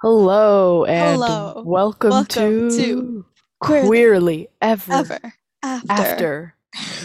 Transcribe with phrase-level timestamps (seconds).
[0.00, 1.64] Hello and Hello.
[1.66, 3.24] welcome, Welcome to, to
[3.58, 5.32] Queerly, Queerly Ever, Ever
[5.64, 5.92] After.
[5.92, 6.54] After.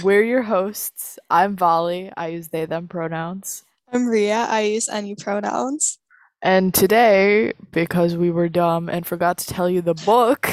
[0.03, 1.17] We're your hosts.
[1.27, 2.11] I'm Volley.
[2.15, 3.63] I use they, them pronouns.
[3.91, 4.45] I'm Ria.
[4.47, 5.97] I use any pronouns.
[6.43, 10.51] And today, because we were dumb and forgot to tell you the book,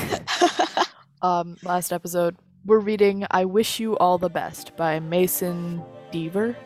[1.22, 6.56] um, last episode, we're reading I Wish You All the Best by Mason Deaver.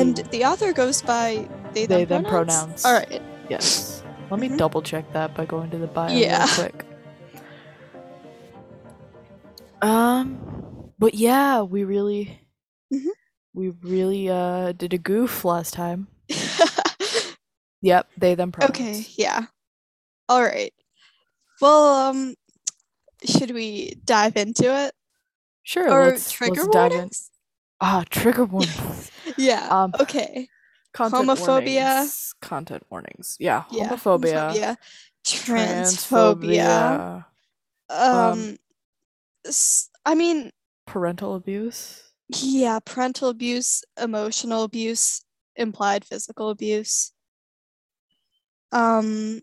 [0.00, 2.82] And the author goes by they, them They, them pronouns.
[2.82, 2.84] pronouns.
[2.84, 3.22] All right.
[3.48, 4.02] Yes.
[4.30, 4.58] Let me Mhm.
[4.58, 6.44] double check that by going to the bio Yeah.
[6.46, 6.84] real quick.
[9.82, 12.40] Um, but yeah, we really,
[12.92, 13.08] Mhm.
[13.54, 16.08] we really uh did a goof last time.
[17.82, 18.70] Yep, they them pronouns.
[18.80, 19.06] okay.
[19.16, 19.46] Yeah.
[20.28, 20.72] All right.
[21.60, 22.34] Well, um,
[23.24, 24.92] should we dive into it
[25.62, 25.88] Sure.
[25.88, 26.96] or let's trigger let's dive in.
[26.96, 27.30] warnings?
[27.80, 29.10] Ah, trigger warnings.
[29.36, 29.68] Yeah.
[29.70, 30.48] Um, okay.
[30.92, 31.84] content Homophobia.
[31.84, 32.34] warnings.
[32.40, 33.36] Content warnings.
[33.38, 33.90] Yeah, Yeah.
[33.90, 34.76] homophobia, homophobia,
[35.24, 37.24] transphobia.
[37.88, 38.56] transphobia, Um,
[40.04, 40.50] I mean,
[40.86, 42.02] parental abuse.
[42.28, 47.12] Yeah, parental abuse, emotional abuse, implied physical abuse.
[48.72, 49.40] Um,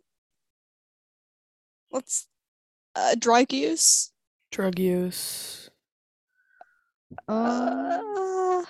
[1.92, 2.28] let's
[2.96, 4.12] uh, drug use.
[4.52, 5.70] drug use.
[7.28, 8.64] Uh,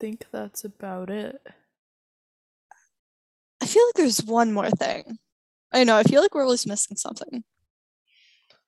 [0.00, 1.40] think that's about it.
[3.60, 5.18] I feel like there's one more thing.
[5.72, 7.44] I know, I feel like we're always missing something.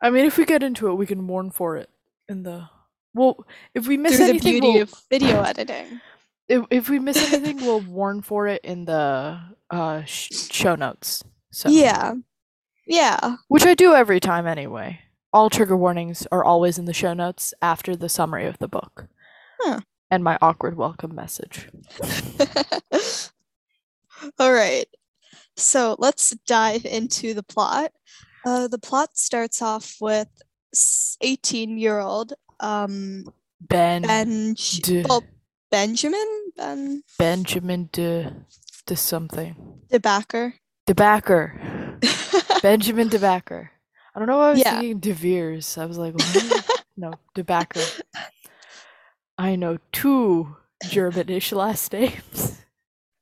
[0.03, 1.89] I mean, if we get into it, we can warn for it
[2.29, 2.69] in the.
[3.15, 6.01] Well, if we miss Through the anything, beauty we'll, of video editing.
[6.49, 9.41] if if we miss anything, we'll warn for it in the
[9.71, 11.23] uh sh- show notes.
[11.53, 12.15] So Yeah.
[12.87, 13.37] Yeah.
[13.49, 15.01] which I do every time anyway.
[15.33, 19.07] All trigger warnings are always in the show notes after the summary of the book.
[19.61, 19.81] Huh.
[20.11, 21.69] And my awkward welcome message.
[24.39, 24.87] All right.
[25.57, 27.93] So let's dive into the plot.
[28.45, 30.29] Uh, the plot starts off with
[31.21, 33.25] 18 year old um,
[33.61, 35.23] Ben Benj- de, well,
[35.71, 38.33] Benjamin Ben Benjamin de
[38.87, 39.55] de something.
[39.93, 40.55] DeBacker.
[40.87, 42.63] DeBacker.
[42.63, 43.69] Benjamin DeBacker.
[44.15, 44.71] I don't know why I was Yeah.
[44.81, 45.79] thinking De Veers.
[45.79, 46.15] I was like,
[46.97, 48.01] no, DeBacker.
[49.39, 52.59] I know two Germanish last names.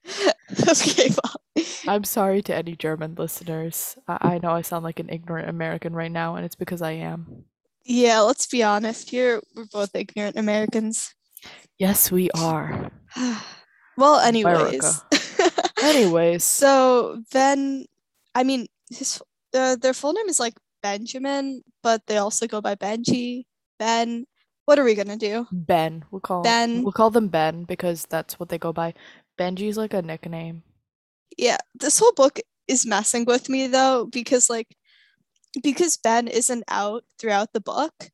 [0.69, 3.99] okay, well, I'm sorry to any German listeners.
[4.09, 6.93] I, I know I sound like an ignorant American right now, and it's because I
[6.93, 7.45] am.
[7.85, 9.41] yeah, let's be honest here.
[9.55, 11.15] We're both ignorant Americans.
[11.79, 12.91] Yes, we are.
[13.97, 15.03] well, anyways.
[15.83, 17.85] Anyways, so then,
[18.35, 19.21] I mean, his
[19.55, 20.55] uh, their full name is like
[20.89, 23.45] Benjamin, but they also go by Benji.
[23.79, 24.25] Ben.
[24.65, 25.47] What are we gonna do?
[25.53, 26.05] Ben.
[26.11, 26.83] We'll call Ben.
[26.83, 28.95] We'll call them Ben because that's what they go by.
[29.39, 30.63] Benji's like a nickname.
[31.37, 34.69] Yeah, this whole book is messing with me though because like
[35.63, 38.11] because Ben isn't out throughout the book,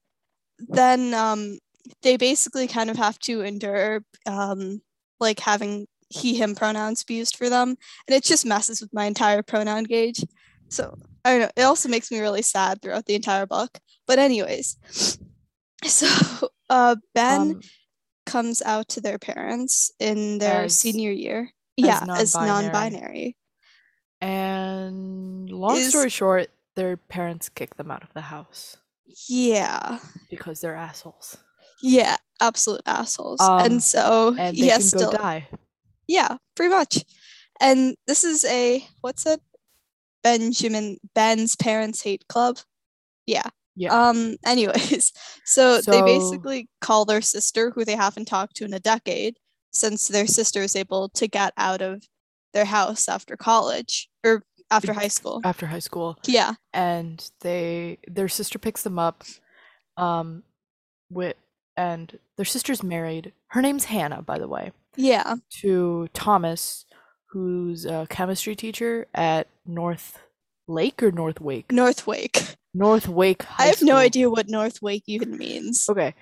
[0.58, 1.58] then um
[2.02, 4.82] they basically kind of have to endure um
[5.20, 9.04] like having he him pronouns be used for them and it just messes with my
[9.06, 10.24] entire pronoun gauge.
[10.68, 13.78] So I don't know, it also makes me really sad throughout the entire book.
[14.06, 14.76] But anyways,
[15.84, 17.60] so uh Ben Um,
[18.26, 21.50] comes out to their parents in their As- senior year.
[21.78, 22.72] as yeah, as non-binary.
[22.72, 23.36] non-binary.
[24.20, 28.76] and long Is- story short, their parents kick them out of the house
[29.28, 29.98] Yeah.
[30.30, 31.36] because they're assholes.
[31.82, 33.40] Yeah, absolute assholes.
[33.40, 35.48] Um, and so And he they has can go to die.
[36.08, 37.04] Yeah, pretty much.
[37.60, 39.40] And this is a what's it?
[40.24, 42.58] Benjamin Ben's parents hate club.
[43.26, 43.48] Yeah.
[43.76, 43.92] Yeah.
[44.08, 45.12] Um anyways,
[45.44, 49.36] so, they basically call their sister who they haven't talked to in a decade
[49.72, 52.02] since their sister is able to get out of
[52.52, 55.40] their house after college or after high school.
[55.44, 56.18] After high school.
[56.26, 56.54] Yeah.
[56.72, 59.22] and they their sister picks them up
[59.96, 60.42] um
[61.10, 61.36] with
[61.76, 65.34] and their sister's married her name's hannah by the way Yeah.
[65.60, 66.86] to thomas
[67.34, 70.18] who's a chemistry teacher at north
[70.66, 72.42] lake or north wake North Wake.
[72.72, 75.86] north wake High I have no idea what North Wake even means.
[75.90, 76.14] okay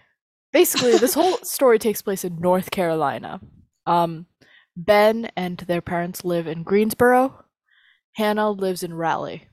[0.52, 3.40] basically this whole story takes place in north carolina
[3.86, 4.26] um
[4.76, 7.44] ben and their parents live in greensboro
[8.16, 9.46] hannah lives in raleigh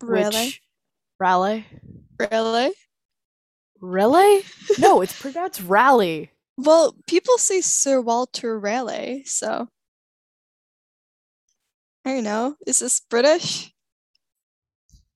[0.00, 0.24] Really?
[0.46, 0.60] which
[1.20, 1.66] Raleigh.
[2.18, 2.72] Really?
[3.80, 4.42] Really?
[4.78, 6.30] No, it's pronounced Raleigh.
[6.56, 9.68] Well, people say Sir Walter Raleigh, so
[12.04, 12.56] I don't know.
[12.66, 13.72] Is this British?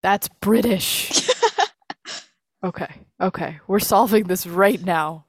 [0.03, 1.31] That's British.
[2.65, 3.59] okay, okay.
[3.67, 5.27] We're solving this right now.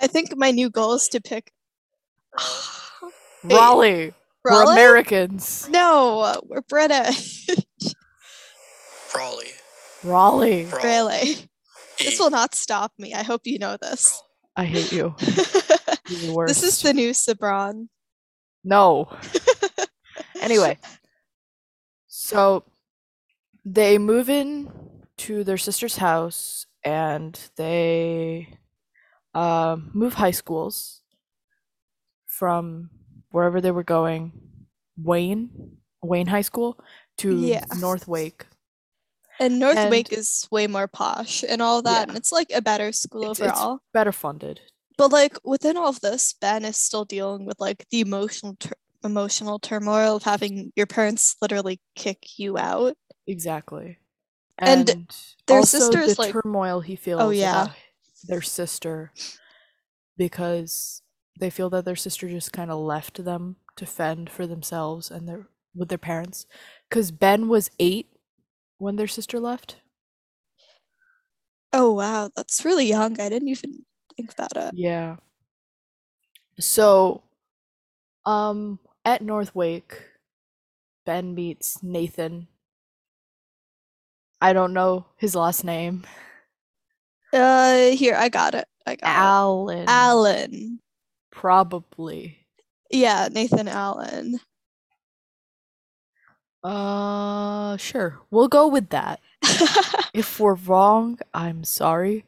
[0.00, 1.52] I think my new goal is to pick
[3.44, 4.14] Wait, Raleigh.
[4.44, 5.68] We're Americans.
[5.70, 7.48] No, we're British.
[9.14, 9.52] Raleigh.
[10.02, 10.64] Raleigh.
[10.66, 11.36] Raleigh.
[11.98, 13.14] This will not stop me.
[13.14, 14.22] I hope you know this.
[14.56, 15.14] I hate you.
[15.18, 17.88] this is the new Sabran.
[18.62, 19.08] No.
[20.44, 20.78] anyway,
[22.06, 22.64] so
[23.64, 24.70] they move in
[25.16, 28.58] to their sister's house and they
[29.34, 31.00] uh, move high schools
[32.26, 32.90] from
[33.30, 34.32] wherever they were going,
[34.96, 36.78] Wayne, Wayne High School,
[37.18, 37.64] to yeah.
[37.78, 38.46] North Wake.
[39.40, 42.08] And North and, Wake is way more posh and all that, yeah.
[42.08, 43.76] and it's like a better school it's, overall.
[43.76, 44.60] It's better funded.
[44.96, 48.56] But like within all of this, Ben is still dealing with like the emotional
[49.04, 52.96] emotional turmoil of having your parents literally kick you out.
[53.26, 53.98] Exactly.
[54.58, 55.16] And, and
[55.46, 57.22] their sister is the like turmoil he feels.
[57.22, 57.72] Oh yeah,
[58.26, 59.12] their sister
[60.16, 61.02] because
[61.38, 65.28] they feel that their sister just kind of left them to fend for themselves and
[65.28, 66.46] their with their parents.
[66.88, 68.08] Because Ben was eight
[68.78, 69.76] when their sister left.
[71.72, 73.20] Oh wow, that's really young.
[73.20, 73.84] I didn't even
[74.16, 74.74] think about it.
[74.76, 75.16] Yeah.
[76.60, 77.24] So,
[78.24, 80.02] um, at North Wake,
[81.04, 82.48] Ben meets Nathan.
[84.40, 86.04] I don't know his last name.
[87.32, 88.68] Uh, here I got it.
[88.86, 89.78] I got Allen.
[89.80, 89.88] It.
[89.88, 90.80] Allen.
[91.30, 92.46] Probably.
[92.90, 94.40] Yeah, Nathan Allen.
[96.62, 98.20] Uh, sure.
[98.30, 99.20] We'll go with that.
[100.14, 102.24] if we're wrong, I'm sorry.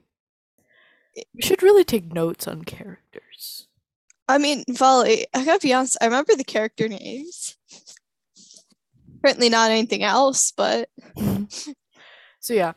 [1.34, 3.22] We should really take notes on characters.
[4.28, 7.56] I mean, Volley, I gotta be honest, I remember the character names.
[9.18, 10.88] Apparently not anything else, but
[12.40, 12.72] so yeah.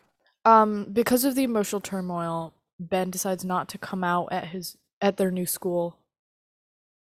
[0.45, 5.17] Um, because of the emotional turmoil, Ben decides not to come out at his at
[5.17, 5.97] their new school.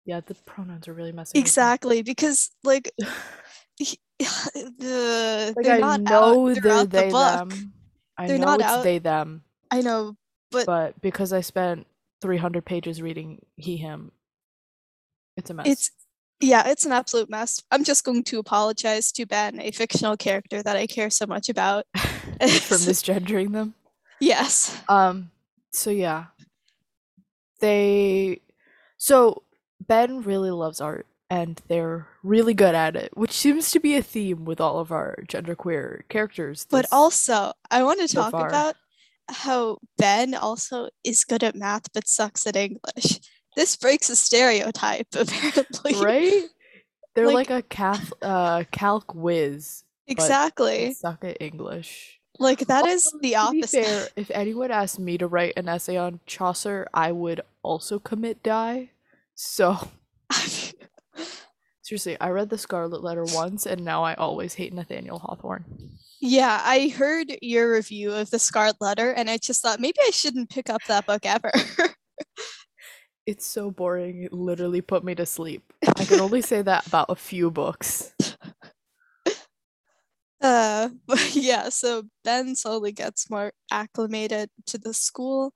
[0.05, 1.39] Yeah, the pronouns are really messy.
[1.39, 2.93] Exactly, because like
[3.77, 7.73] he, the like they're I not know out they're they the them.
[8.17, 8.85] I they're know not it's out.
[8.85, 9.43] they them.
[9.71, 10.17] I know,
[10.51, 11.87] but but because I spent
[12.21, 14.13] 300 pages reading he him,
[15.37, 15.67] it's a mess.
[15.67, 15.91] It's
[16.41, 17.63] yeah, it's an absolute mess.
[17.71, 21.49] I'm just going to apologize to Ben, a fictional character that I care so much
[21.49, 22.01] about, for
[22.41, 23.75] misgendering them.
[24.21, 24.81] Yes.
[24.89, 25.31] Um.
[25.73, 26.27] So yeah,
[27.61, 28.41] they.
[28.97, 29.43] So
[29.87, 34.03] Ben really loves art and they're really good at it, which seems to be a
[34.03, 36.67] theme with all of our genderqueer characters.
[36.71, 38.49] But also, I want to so talk far.
[38.49, 38.77] about
[39.29, 43.21] how Ben also is good at math but sucks at English.
[43.57, 45.95] This breaks a stereotype, apparently.
[45.95, 46.43] Right?
[47.15, 49.85] They're like, like a calc, uh, calc whiz.
[50.07, 50.93] Exactly.
[50.95, 52.21] Suck at English.
[52.41, 53.85] Like that also, is the opposite.
[53.85, 58.43] Fair, if anyone asked me to write an essay on Chaucer, I would also commit
[58.43, 58.91] die.
[59.37, 59.89] So
[61.83, 65.65] Seriously, I read The Scarlet Letter once and now I always hate Nathaniel Hawthorne.
[66.21, 70.11] Yeah, I heard your review of The Scarlet Letter and I just thought maybe I
[70.11, 71.53] shouldn't pick up that book ever.
[73.27, 74.23] it's so boring.
[74.23, 75.73] It literally put me to sleep.
[75.87, 78.13] I can only say that about a few books.
[80.41, 85.55] Uh, but yeah, so Ben slowly gets more acclimated to the school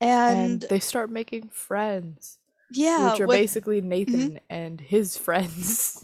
[0.00, 2.38] and, and they start making friends.
[2.70, 3.88] Yeah, which are basically mm-hmm.
[3.90, 4.36] Nathan mm-hmm.
[4.48, 6.00] and his friends.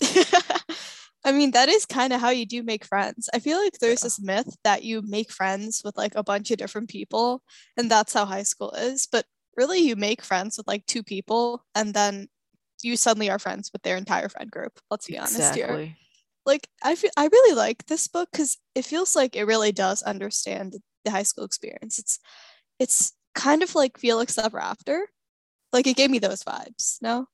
[1.24, 3.30] I mean, that is kind of how you do make friends.
[3.32, 4.06] I feel like there's yeah.
[4.06, 7.42] this myth that you make friends with like a bunch of different people,
[7.78, 9.08] and that's how high school is.
[9.10, 9.24] But
[9.58, 12.28] really, you make friends with like two people, and then
[12.82, 14.78] you suddenly are friends with their entire friend group.
[14.90, 15.86] Let's be honest exactly.
[15.86, 15.96] here.
[16.46, 20.02] Like, I feel I really like this book because it feels like it really does
[20.02, 21.98] understand the high school experience.
[21.98, 22.20] It's
[22.78, 25.08] it's kind of like Felix Ever After,
[25.72, 27.26] like it gave me those vibes, no?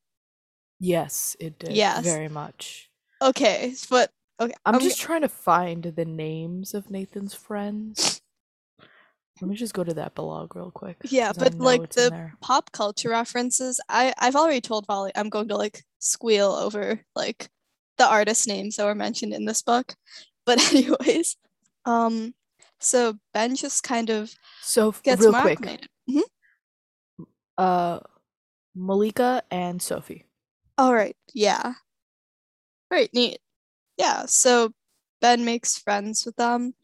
[0.80, 1.72] Yes, it did.
[1.72, 2.04] Yes.
[2.04, 2.90] Very much.
[3.22, 4.54] Okay, but okay.
[4.66, 8.20] I'm, I'm just g- trying to find the names of Nathan's friends.
[9.40, 10.96] Let me just go to that blog real quick.
[11.04, 15.56] Yeah, but like the pop culture references, I I've already told Volley I'm going to
[15.56, 17.48] like squeal over like
[17.98, 19.94] the artist names that were mentioned in this book.
[20.46, 21.38] But anyways,
[21.86, 22.34] um,
[22.78, 25.58] so Ben just kind of so gets real quick.
[25.58, 26.20] Mm-hmm.
[27.56, 28.00] Uh,
[28.74, 30.26] Malika and Sophie.
[30.76, 31.16] All right.
[31.32, 31.72] Yeah.
[32.90, 33.08] Right.
[33.14, 33.38] Neat.
[33.96, 34.26] Yeah.
[34.26, 34.72] So
[35.20, 36.74] Ben makes friends with them.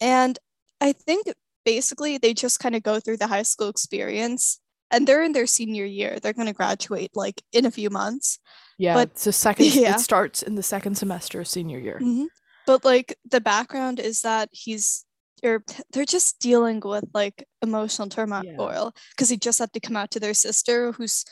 [0.00, 0.38] And
[0.80, 1.32] I think
[1.72, 4.42] basically they just kind of go through the high school experience
[4.90, 6.12] and they're in their senior year.
[6.20, 8.38] They're going to graduate like in a few months.
[8.78, 9.66] Yeah, But- a second.
[9.74, 9.94] yeah.
[9.96, 11.98] It starts in the second semester of senior year.
[12.00, 12.26] Mhm.
[12.66, 15.04] But like the background is that he's
[15.44, 20.10] or they're just dealing with like emotional turmoil because he just had to come out
[20.12, 21.24] to their sister who's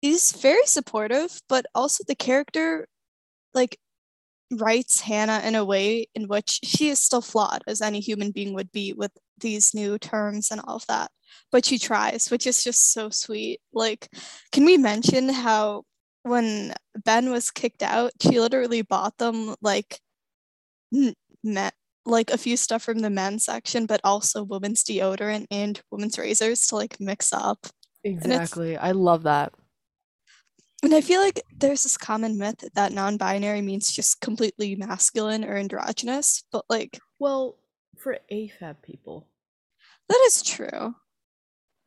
[0.00, 2.86] he's very supportive, but also the character
[3.60, 3.74] like
[4.52, 8.54] writes Hannah in a way in which she is still flawed as any human being
[8.54, 11.10] would be with these new terms and all of that.
[11.50, 13.60] But she tries, which is just so sweet.
[13.72, 14.08] Like,
[14.52, 15.84] can we mention how
[16.22, 19.98] when Ben was kicked out, she literally bought them like
[20.94, 21.70] n- me-
[22.04, 26.66] like a few stuff from the men's section, but also women's deodorant and women's razors
[26.66, 27.66] to like mix up.
[28.04, 28.76] Exactly.
[28.76, 29.52] I love that.
[30.82, 35.56] And I feel like there's this common myth that non-binary means just completely masculine or
[35.56, 37.56] androgynous, but like Well,
[37.98, 39.28] for AFAB people,
[40.08, 40.94] that is true.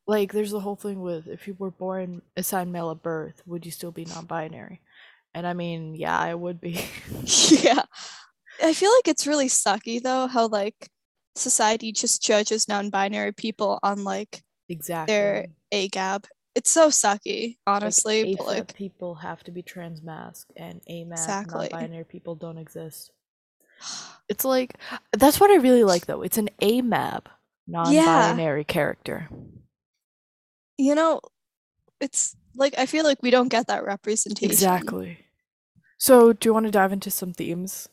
[0.08, 3.66] like there's the whole thing with if you were born assigned male at birth, would
[3.66, 4.82] you still be non-binary?
[5.34, 6.80] And I mean, yeah, I would be.
[7.50, 7.84] yeah.
[8.64, 10.90] I feel like it's really sucky though how like
[11.36, 15.14] society just judges non-binary people on like exactly.
[15.14, 16.26] their AGAB.
[16.56, 18.24] It's so sucky, honestly.
[18.24, 21.70] like, but like people have to be transmasc, and AMAB Exactly.
[21.72, 23.12] non-binary people don't exist.
[24.28, 24.74] It's like
[25.12, 26.24] that's what I really like though.
[26.24, 27.26] It's an AMAB
[27.68, 29.30] non-binary character.
[30.80, 31.22] you know,
[32.02, 34.50] it's like I feel like we don't get that representation.
[34.50, 35.20] Exactly.
[35.98, 37.88] So, do you want to dive into some themes?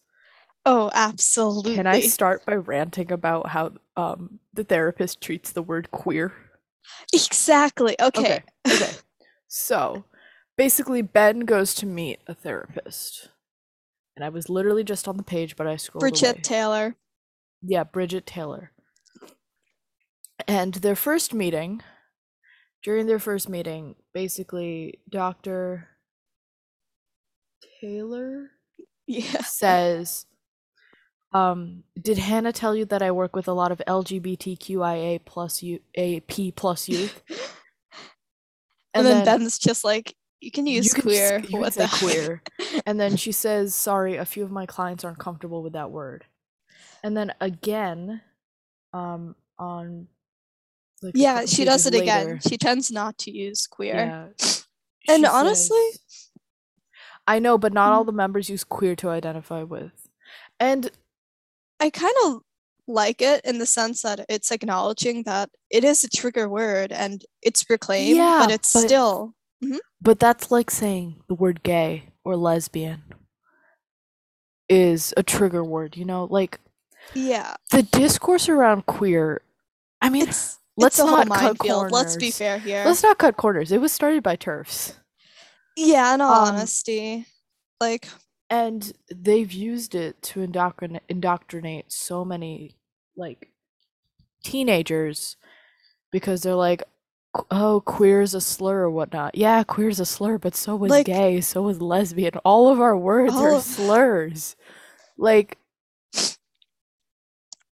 [0.64, 1.74] Oh, absolutely.
[1.74, 6.32] Can I start by ranting about how um the therapist treats the word queer?
[7.12, 7.96] Exactly.
[8.00, 8.42] Okay.
[8.66, 8.92] Okay.
[9.48, 10.04] So,
[10.56, 13.28] basically Ben goes to meet a therapist.
[14.16, 16.40] And I was literally just on the page, but I scrolled Bridget away.
[16.42, 16.96] Taylor.
[17.62, 18.72] Yeah, Bridget Taylor.
[20.48, 21.82] And their first meeting,
[22.82, 25.88] during their first meeting, basically Dr.
[27.80, 28.50] Taylor
[29.06, 29.42] Yeah.
[29.42, 30.26] says,
[31.32, 35.80] um, did Hannah tell you that I work with a lot of LGBTQIA plus you
[35.96, 37.22] AP plus youth?
[38.94, 41.38] And, then, Ben's just like, you can you use can queer.
[41.38, 42.42] you can what the queer.
[42.84, 46.26] And then she says, sorry, a few of my clients aren't comfortable with that word.
[47.02, 48.20] And then again,
[48.92, 50.08] um, on
[51.00, 52.40] like yeah, she does it pages again.
[52.46, 53.94] She tends not to use queer.
[53.94, 54.26] yeah,
[55.08, 56.28] And honestly- says-
[57.26, 58.06] I know, but not all Mm.
[58.06, 59.92] the members use queer to identify with.
[60.60, 60.90] And
[61.82, 62.40] I kind of
[62.86, 67.24] like it in the sense that it's acknowledging that it is a trigger word and
[67.42, 69.34] it's reclaimed, Yeah, but it's but- still
[70.00, 73.02] But that's like saying the word gay or lesbian
[74.68, 76.24] is a trigger word, you know?
[76.30, 76.58] Like
[77.14, 77.54] yeah.
[77.70, 79.42] the discourse around queer,
[80.00, 81.90] I mean, It's let's it's not cut minefield.
[81.92, 82.84] Let's be fair here.
[82.86, 83.72] let's not cut corners.
[83.72, 84.94] It was started by turfs.
[85.76, 87.26] yeah, in all um, honesty,
[87.80, 88.08] like
[88.52, 92.76] And they've used it to indoctrinate indoctrinate so many
[93.16, 93.48] like
[94.44, 95.36] teenagers
[96.10, 96.82] because they're like
[97.50, 99.34] oh queer is a slur or whatnot.
[99.36, 102.34] Yeah queer is a slur but so was Like- gay so was lesbian.
[102.44, 104.54] All of our words are of- slurs.
[105.16, 105.56] Like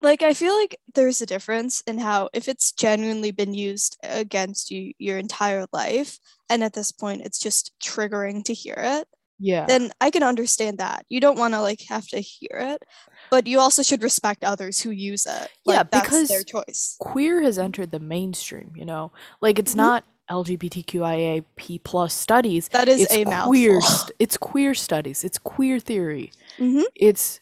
[0.01, 4.71] like I feel like there's a difference in how if it's genuinely been used against
[4.71, 9.07] you your entire life, and at this point it's just triggering to hear it,
[9.39, 11.05] yeah then I can understand that.
[11.09, 12.83] You don't want to like have to hear it,
[13.31, 15.49] but you also should respect others who use it.
[15.65, 16.95] Like, Yeah, that's their choice.
[16.99, 19.11] queer has entered the mainstream you know
[19.41, 19.77] like it's Mhm.
[19.77, 25.79] not lgbtqiap plus studies That is it's a queer st- it's queer studies it's queer
[25.79, 26.83] theory Mhm.
[26.95, 27.39] it's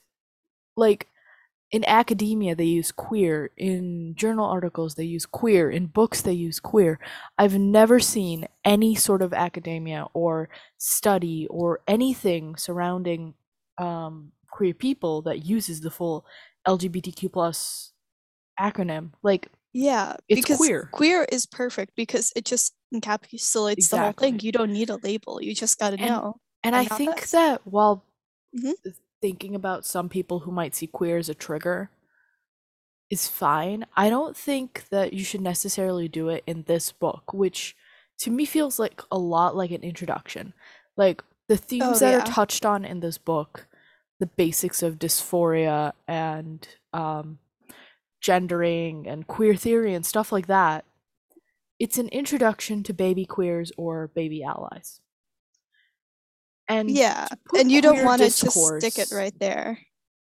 [0.76, 1.08] like
[1.74, 6.60] in academia they use queer in journal articles they use queer in books they use
[6.60, 7.00] queer
[7.40, 13.34] i've never seen any sort of academia or study or anything surrounding
[13.80, 16.26] um, queer people that uses the full
[16.68, 17.92] lgbtq plus
[18.60, 20.90] acronym like Yeah, It's because queer.
[20.92, 24.40] queer is perfect because it just encapsulates the whole thing.
[24.40, 25.42] You don't need a label.
[25.42, 26.36] You just got to And- know.
[26.64, 27.32] And I I think this.
[27.32, 28.06] that while
[28.56, 28.74] Mhm.
[29.24, 31.90] Th- thinking about some people who might see queer as a trigger
[33.10, 37.76] is fine, I don't think that you should necessarily do it in this book, which
[38.20, 40.54] to me feels like a lot like an introduction.
[40.98, 42.20] Like the themes that yeah.
[42.20, 43.68] are touched on in this book,
[44.20, 47.40] the basics of dysphoria and um,
[48.22, 50.86] gendering and queer theory and stuff like that.
[51.80, 55.02] It's an introduction to baby queers or baby allies.
[56.68, 57.28] And Yeah,
[57.58, 59.80] and you don't want to just stick it right there.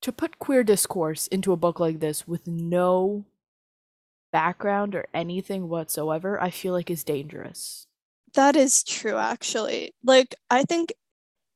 [0.02, 3.26] To put queer discourse into a book like this with no
[4.32, 7.88] background or anything whatsoever, I feel like is dangerous.
[8.34, 9.96] That is true, actually.
[10.04, 10.94] Like, I think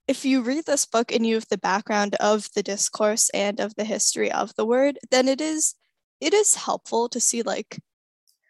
[0.07, 3.75] if you read this book and you have the background of the discourse and of
[3.75, 5.75] the history of the word, then it is
[6.19, 7.79] it is helpful to see like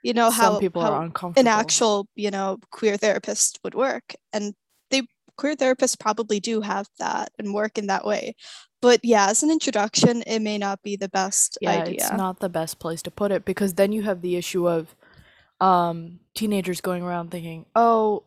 [0.02, 1.42] you know how Some people how are uncomfortable.
[1.42, 4.54] an actual you know queer therapist would work and
[5.40, 8.36] queer therapists probably do have that and work in that way
[8.82, 12.40] but yeah as an introduction it may not be the best yeah, idea it's not
[12.40, 14.96] the best place to put it because then you have the issue of
[15.62, 18.24] um teenagers going around thinking, "Oh,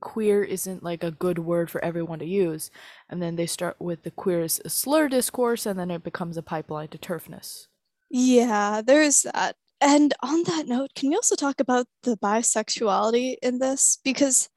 [0.00, 2.70] queer isn't like a good word for everyone to use."
[3.10, 6.36] And then they start with the queer is a slur discourse and then it becomes
[6.36, 7.66] a pipeline to turfness.
[8.10, 13.36] yeah there is that and on that note can we also talk about the bisexuality
[13.42, 14.48] in this because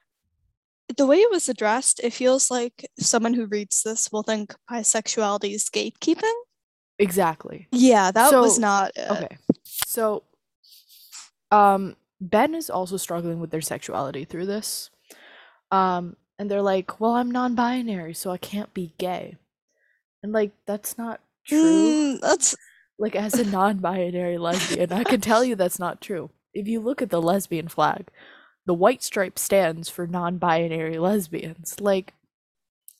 [0.95, 5.53] the way it was addressed it feels like someone who reads this will think bisexuality
[5.53, 6.33] is gatekeeping
[6.99, 7.67] Exactly.
[7.71, 9.11] yeah that was not it.
[9.11, 9.37] Okay.
[9.85, 10.23] So
[11.51, 14.89] um Ben is also struggling with their sexuality through this.
[15.71, 19.37] Um and they're like, "Well, I'm non-binary, so I can't be gay."
[20.23, 22.17] And like that's not true.
[22.17, 22.55] Mm, that's
[22.99, 26.31] Like as a non-binary lesbian, I can tell you that's not true.
[26.53, 28.07] If you look at the lesbian flag,
[28.67, 31.79] the white stripe stands for non-binary lesbians.
[31.79, 32.13] Like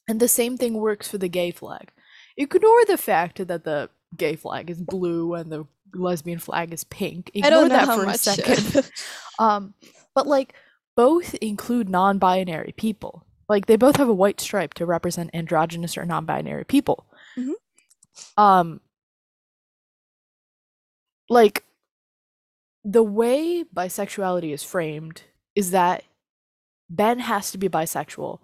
[0.08, 1.92] and the same thing works for the gay flag.
[2.38, 7.32] Ignore the fact that the gay flag is blue and the lesbian flag is pink.
[7.34, 8.90] Ignore I don't know that how for a second.
[9.40, 9.74] um
[10.16, 10.54] but like
[10.96, 13.26] both include non-binary people.
[13.50, 17.06] Like they both have a white stripe to represent androgynous or non-binary people.
[17.38, 17.54] Mhm.
[18.38, 18.80] Um
[21.30, 21.66] like
[22.86, 25.24] the way bisexuality is framed
[25.58, 26.04] is that
[26.88, 28.38] Ben has to be bisexual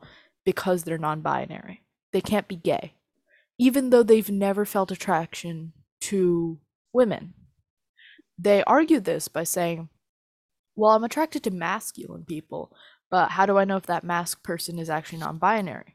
[0.44, 1.84] because they're non-binary.
[2.12, 2.96] They can't be gay,
[3.60, 6.60] even though they've never felt attraction to
[6.92, 7.36] women.
[8.40, 9.90] They argue this by saying,
[10.76, 12.76] "Well, I'm attracted to masculine people,
[13.12, 15.94] but how do I know if that mask person is actually non-binary?"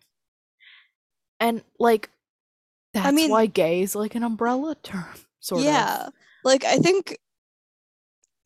[1.40, 2.11] And like
[2.94, 5.64] that's mean- why gay is like an umbrella term, sort of.
[5.66, 6.09] yeah
[6.44, 7.18] like i think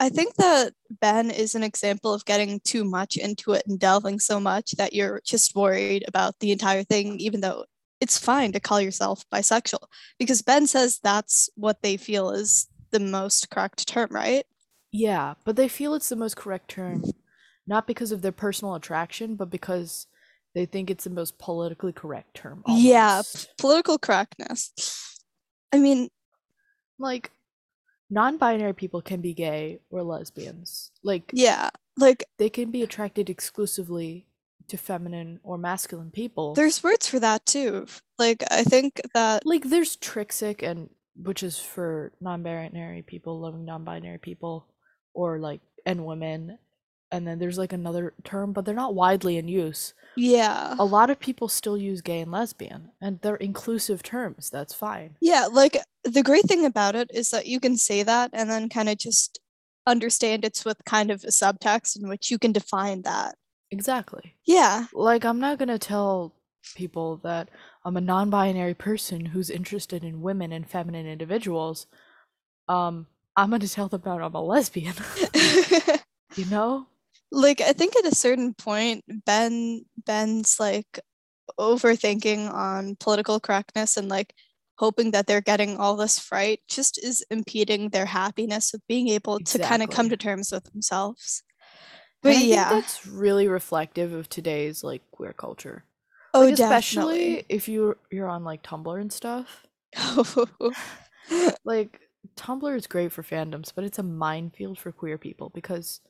[0.03, 4.19] i think that ben is an example of getting too much into it and delving
[4.19, 7.65] so much that you're just worried about the entire thing even though
[8.01, 9.87] it's fine to call yourself bisexual
[10.19, 14.45] because ben says that's what they feel is the most correct term right
[14.93, 17.03] Yeah, but they feel it's the most correct term,
[17.67, 20.07] not because of their personal attraction, but because
[20.55, 22.63] they think it's the most politically correct term.
[22.69, 23.57] Yeah, almost.
[23.57, 24.73] political correctness
[25.73, 26.11] i mean
[26.99, 27.31] Like,
[28.13, 30.93] non-binary people can be gay or lesbians.
[31.03, 34.27] Like, yeah like they can be attracted exclusively
[34.69, 36.55] to feminine or masculine people.
[36.55, 37.87] there's words for that too
[38.19, 44.19] like i think that like there's trixic and which is for non-binary people loving non-binary
[44.19, 44.67] people
[45.13, 46.59] or like and women
[47.13, 49.95] and then there's like another term but they're not widely in use.
[50.17, 50.75] Yeah.
[50.79, 55.17] A lot of people still use gay and lesbian and they're inclusive terms that's fine.
[55.21, 58.69] Yeah, like the great thing about it is that you can say that and then
[58.69, 59.39] kind of just
[59.87, 63.37] understand it's with kind of a subtext in which you can define that.
[63.71, 64.37] exactly.
[64.47, 66.35] Yeah, like i'm not gonna tell
[66.77, 67.49] people that
[67.85, 71.87] i'm a non-binary person who's interested in women and feminine individuals.
[72.69, 74.95] Um i'm gonna tell them that i'm a lesbian.
[76.37, 76.87] You know
[77.33, 81.01] like I think at a certain point, Ben Ben's like
[81.59, 84.35] overthinking on political correctness and like
[84.77, 89.39] hoping that they're getting all this right just is impeding their happiness of being able
[89.41, 91.43] to kind of come to terms with themselves.
[92.23, 95.85] But yeah, that's really reflective of today's like queer culture.
[96.35, 99.67] oh, Like, especially if you you're on like Tumblr and stuff.
[101.65, 102.01] Like
[102.37, 106.01] Tumblr is great for fandoms, but it's a minefield for queer people because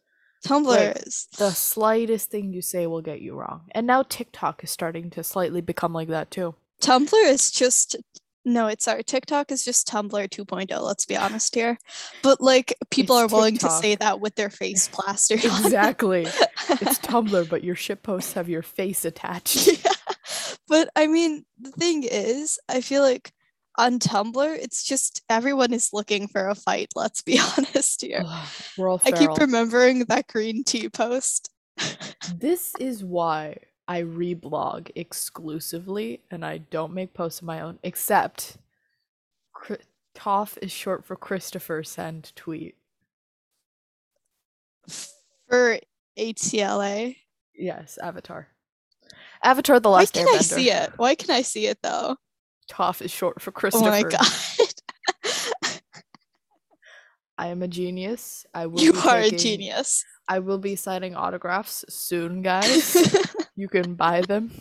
[0.45, 3.63] Tumblr like, is the slightest thing you say will get you wrong.
[3.73, 6.55] And now TikTok is starting to slightly become like that too.
[6.81, 7.97] Tumblr is just
[8.45, 9.05] no, it's sorry.
[9.05, 10.81] TikTok is just Tumblr 2.0.
[10.81, 11.79] Let's be honest here,
[12.23, 15.45] but like people It's are willing to say that with their face plastered.
[15.45, 16.23] Exactly.
[16.69, 19.67] it's Tumblr, but your shit posts have your face attached.
[19.85, 19.93] yeah.
[20.67, 23.33] But I mean, the thing is, I feel like
[23.77, 26.89] on Tumblr, it's just everyone is looking for a fight.
[26.95, 28.23] Let's be honest here.
[28.27, 31.51] Ugh, We're all I keep remembering that green tea post.
[32.37, 33.57] This is why
[33.89, 38.59] I reblog exclusively and I don't make posts of my own, except
[39.53, 39.79] Cri-
[40.15, 42.77] Toph is short for Christopher send tweet.
[45.49, 45.79] for
[46.19, 47.17] HCLA.
[47.55, 48.49] Yes, Avatar.
[49.43, 50.93] Avatar the Last Why can I see it?
[50.97, 52.17] Why can I see it though?
[52.73, 53.87] Toph is short for Christopher.
[53.87, 54.27] Oh my god.
[57.37, 58.47] I am a genius.
[58.55, 60.05] I will You are a genius.
[60.29, 62.97] I will be signing autographs soon, guys.
[63.57, 64.53] you can buy them.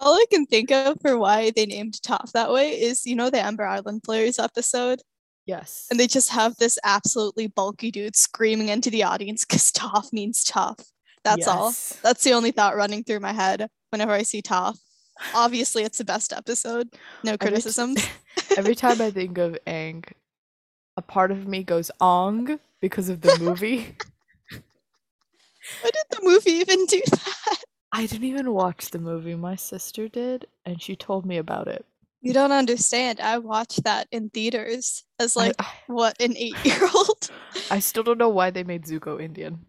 [0.00, 3.30] All I can think of for why they named Toph that way is you know
[3.30, 5.00] the Amber Island Players episode,
[5.46, 5.86] Yes.
[5.90, 10.44] and they just have this absolutely bulky dude screaming into the audience because Toph means
[10.44, 10.78] tough.
[11.24, 11.72] That's all.
[12.02, 14.78] That's the only thought running through my head whenever I see Toph.
[15.34, 16.88] Obviously, it's the best episode.
[17.24, 18.04] No Every criticisms.
[18.56, 20.04] Every time I think of Aang,
[20.96, 23.96] a part of me goes Ong because of the movie.
[25.82, 27.62] Why did the movie even do that?
[27.92, 29.34] I didn't even watch the movie.
[29.34, 31.84] My sister did, and she told me about it.
[32.20, 33.20] You don't understand.
[33.20, 37.30] I watched that in theaters as I- like I, what an eight-year-old.
[37.70, 39.64] I still don't know why they made Zuko Indian.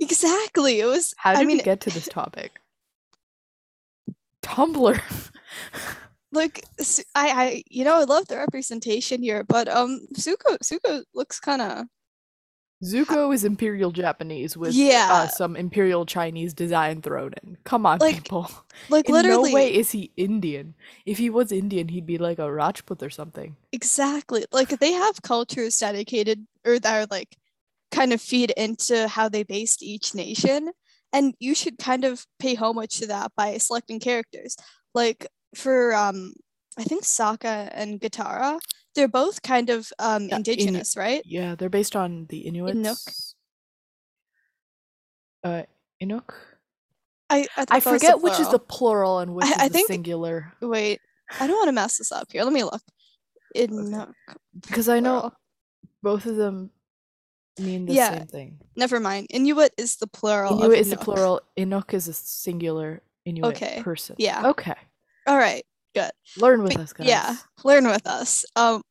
[0.00, 0.80] exactly.
[0.80, 1.14] It was.
[1.16, 2.52] How did I mean, we get to this topic?
[4.42, 5.00] Tumblr.
[6.32, 6.64] like
[7.14, 11.62] I, I, you know, I love the representation here, but um, Zuko, Zuko looks kind
[11.62, 11.86] of.
[12.84, 15.08] Zuko is Imperial Japanese with Yeah.
[15.08, 17.56] uh, some Imperial Chinese design thrown in.
[17.62, 18.50] Come on, Like, people.
[18.88, 20.74] Like In literally, no way is he Indian.
[21.06, 23.54] If he was Indian, he'd be like a Rajput or something.
[23.70, 24.44] Exactly.
[24.50, 27.36] Like they have cultures dedicated or that are like
[27.92, 30.72] kind of feed into how they based each nation.
[31.12, 34.56] And you should kind of pay homage to that by selecting characters.
[34.94, 36.32] Like for um
[36.78, 38.58] I think Sokka and Katara,
[38.94, 41.22] they're both kind of um Yeah, indigenous, right?
[41.26, 42.76] Yeah, they're based on the Inuits.
[42.78, 43.32] Inuk.
[45.44, 45.62] Uh,
[46.02, 46.32] Inuk.
[47.30, 49.18] I I, I that was the forget which is the plural.
[49.18, 50.52] and which I- is I the think- singular.
[50.60, 51.00] wait.
[51.40, 52.44] I don't want to mess this up here.
[52.44, 52.82] Let me look.
[53.56, 54.12] Inuk.
[54.60, 55.32] Because I know
[56.02, 56.70] both of them
[57.58, 58.58] mean the Yeah, same thing.
[58.76, 59.26] Never mind.
[59.30, 60.54] Inuit is the plural.
[60.54, 61.40] of Inuit is the plural.
[61.56, 64.16] Inuk is a singular Inuit Okay, person.
[64.18, 64.48] yeah.
[64.48, 64.74] Okay.
[65.26, 65.64] All right.
[65.94, 66.10] Good.
[66.38, 67.06] Learn with But us, guys.
[67.06, 68.44] yeah, learn with us.
[68.56, 68.82] Um,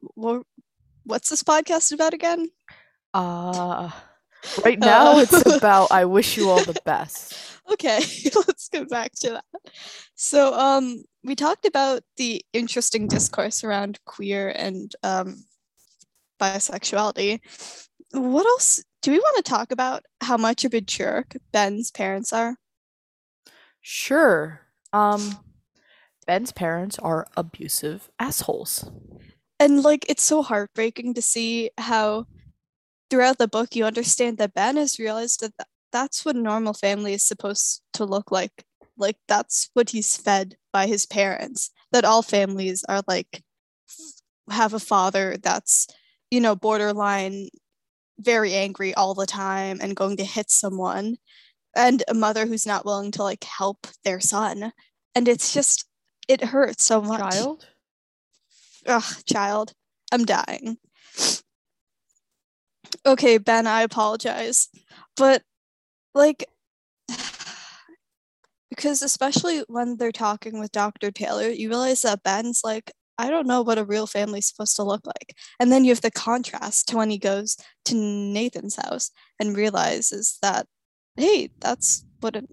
[1.04, 2.50] what's this podcast about again?
[3.14, 3.90] Uh,
[4.64, 5.58] right now it's Uh.
[5.58, 7.34] about I wish you all the best.
[7.72, 7.98] Okay,
[8.36, 9.46] let's go back to that.
[10.16, 15.44] So, um, we talked about the interesting discourse around queer and um,
[16.40, 17.40] bisexuality.
[18.12, 20.04] What else do we want to talk about?
[20.22, 22.58] How much of a jerk Ben's parents are?
[23.82, 24.62] Sure.
[24.94, 25.40] Um,
[26.28, 28.90] Ben's parents are abusive assholes.
[29.60, 32.26] And like, it's so heartbreaking to see how
[33.10, 36.74] throughout the book you understand that Ben has realized that th- that's what a normal
[36.74, 38.66] family is supposed to look like.
[38.98, 41.72] Like, that's what he's fed by his parents.
[41.92, 43.44] That all families are like,
[44.50, 45.88] have a father that's,
[46.30, 47.50] you know, borderline
[48.24, 51.18] very angry all the time and going to hit someone,
[51.76, 54.72] and a mother who's not willing to like help their son.
[55.16, 55.86] And it's just,
[56.28, 57.20] it hurts so much.
[57.20, 57.68] Child?
[58.88, 59.74] Ugh, child,
[60.12, 60.78] I'm dying.
[63.06, 64.70] Okay, Ben, I apologize.
[65.18, 65.44] But,
[66.14, 66.46] like,
[68.70, 71.12] because especially when they're talking with Dr.
[71.12, 74.84] Taylor, you realize that Ben's like, I don't know what a real family's supposed to
[74.84, 75.36] look like.
[75.60, 80.38] And then you have the contrast to when he goes to Nathan's house and realizes
[80.42, 80.68] that,
[81.18, 82.48] hey, that's what a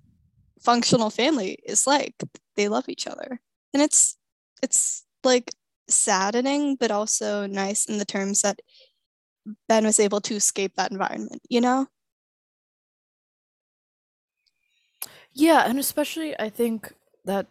[0.60, 2.14] functional family is like.
[2.56, 3.40] They love each other.
[3.72, 4.16] And it's,
[4.62, 5.52] it's like
[5.88, 8.60] saddening, but also nice in the terms that
[9.68, 11.86] Ben was able to escape that environment, you know?
[15.32, 16.92] Yeah, and especially I think
[17.24, 17.46] that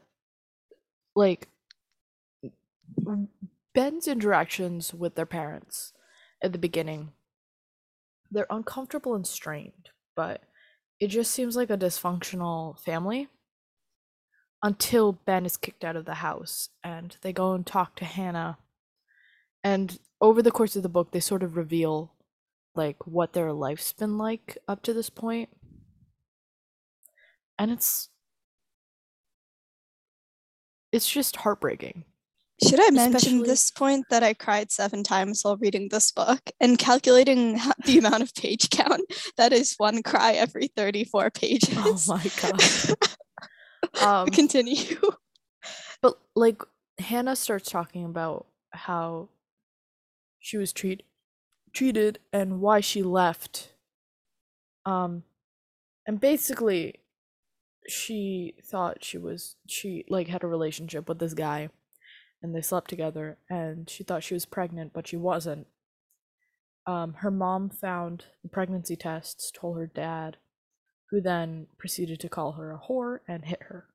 [1.15, 1.47] like
[3.07, 3.29] Um,
[3.73, 5.93] Ben's interactions with their parents
[6.41, 7.11] at the beginning.
[8.31, 10.43] They're uncomfortable and strained, but
[10.99, 13.29] it just seems like a dysfunctional family
[14.63, 18.57] until Ben is kicked out of the house and they go and talk to Hannah.
[19.63, 22.13] And over the course of the book they sort of reveal
[22.75, 25.49] like what their life's been like up to this point.
[27.59, 28.09] And it's
[30.91, 32.05] it's just heartbreaking
[32.63, 36.39] Should I mention Especially- this point that I cried seven times while reading this book
[36.59, 39.01] and calculating the amount of page count?
[39.37, 41.77] That is one cry every 34 pages.
[41.77, 42.61] oh my god
[44.01, 44.99] um Continue.
[46.01, 46.61] but like
[46.99, 49.29] hannah starts talking about how
[50.39, 51.03] she was treat-
[51.73, 53.73] treated and why she left
[54.85, 55.23] um
[56.07, 56.95] and basically
[57.87, 61.69] she thought she was she like had a relationship with this guy
[62.41, 65.67] and they slept together and she thought she was pregnant but she wasn't
[66.85, 70.37] um her mom found the pregnancy tests told her dad
[71.09, 73.87] who then proceeded to call her a whore and hit her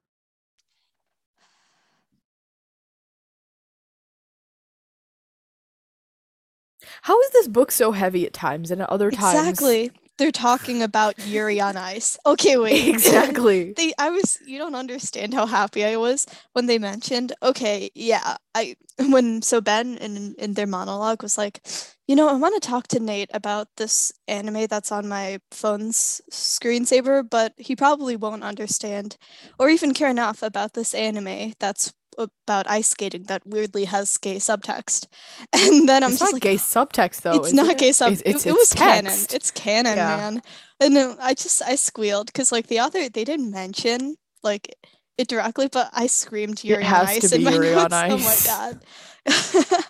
[7.03, 9.49] How is this book so heavy at times and at other times?
[9.49, 9.93] Exactly.
[10.23, 12.17] They're talking about Yuri on Ice.
[12.25, 12.87] Okay, wait.
[12.95, 13.73] Exactly.
[13.73, 18.37] they I was you don't understand how happy I was when they mentioned, okay, yeah,
[18.55, 18.77] I
[19.11, 21.61] when so Ben in in their monologue was like,
[22.07, 26.21] you know, I want to talk to Nate about this anime that's on my phone's
[26.31, 29.17] screensaver, but he probably won't understand
[29.59, 34.37] or even care enough about this anime that's about ice skating that weirdly has gay
[34.37, 35.07] subtext.
[35.53, 37.37] And then I'm it's just like, gay subtext though.
[37.37, 37.79] it's isn't it?
[37.79, 38.13] gay sub.
[38.13, 39.13] It's, it- it, was canon.
[39.31, 40.17] It's canon, Yeah.
[40.17, 40.43] man.
[40.81, 44.75] And then I just I squealed because like the author they didn't mention like
[45.19, 47.93] it directly, but I screamed Yuri on Ice in my Yuri notes.
[47.93, 48.81] Oh my god.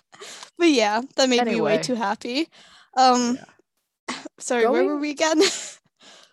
[0.57, 2.47] but yeah, that made me way too happy.
[2.95, 3.39] Um,
[4.39, 5.41] sorry, where were we again?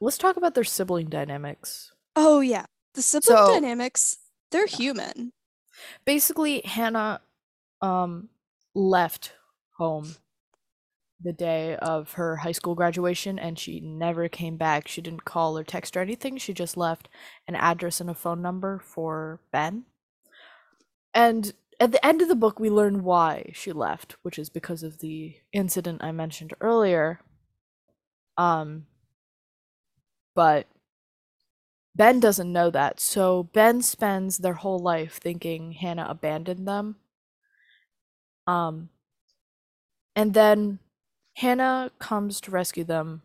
[0.00, 1.92] Let's talk about their sibling dynamics.
[2.16, 4.18] oh yeah, the sibling So- dynamics.
[4.50, 5.32] They're human.
[6.04, 7.20] Basically, Hannah
[7.82, 8.28] um
[8.74, 9.32] left
[9.78, 10.14] home
[11.22, 14.88] the day of her high school graduation and she never came back.
[14.88, 16.38] She didn't call or text or anything.
[16.38, 17.08] She just left
[17.46, 19.84] an address and a phone number for Ben.
[21.12, 24.82] And at the end of the book, we learn why she left, which is because
[24.82, 27.20] of the incident I mentioned earlier.
[28.36, 28.86] Um,
[30.34, 30.66] but
[31.94, 33.00] Ben doesn't know that.
[33.00, 36.96] So Ben spends their whole life thinking Hannah abandoned them.
[38.46, 38.90] Um,
[40.16, 40.78] and then
[41.36, 43.22] Hannah comes to rescue them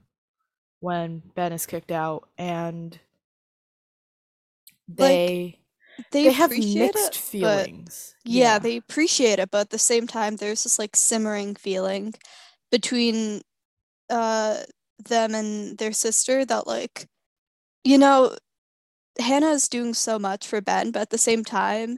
[0.80, 2.99] when Ben is kicked out, and
[4.88, 5.60] they
[6.12, 8.15] They, they have mixed it, feelings.
[8.25, 12.13] yeah, they appreciate it, but at the same time, there's this like simmering feeling
[12.71, 13.41] between
[14.10, 14.60] uh
[15.10, 17.08] them and their sister that like,
[17.84, 18.36] you know,
[19.19, 21.97] Hannah is doing so much for Ben, but at the same time,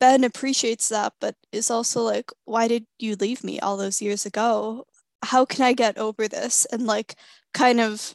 [0.00, 4.26] Ben appreciates that, but is also like, why did you leave me all those years
[4.26, 4.86] ago?
[5.22, 7.14] How can I get over this and like
[7.54, 8.14] kind of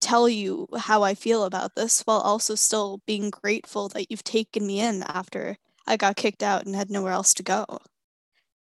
[0.00, 4.66] tell you how I feel about this while also still being grateful that you've taken
[4.66, 7.64] me in after I got kicked out and had nowhere else to go.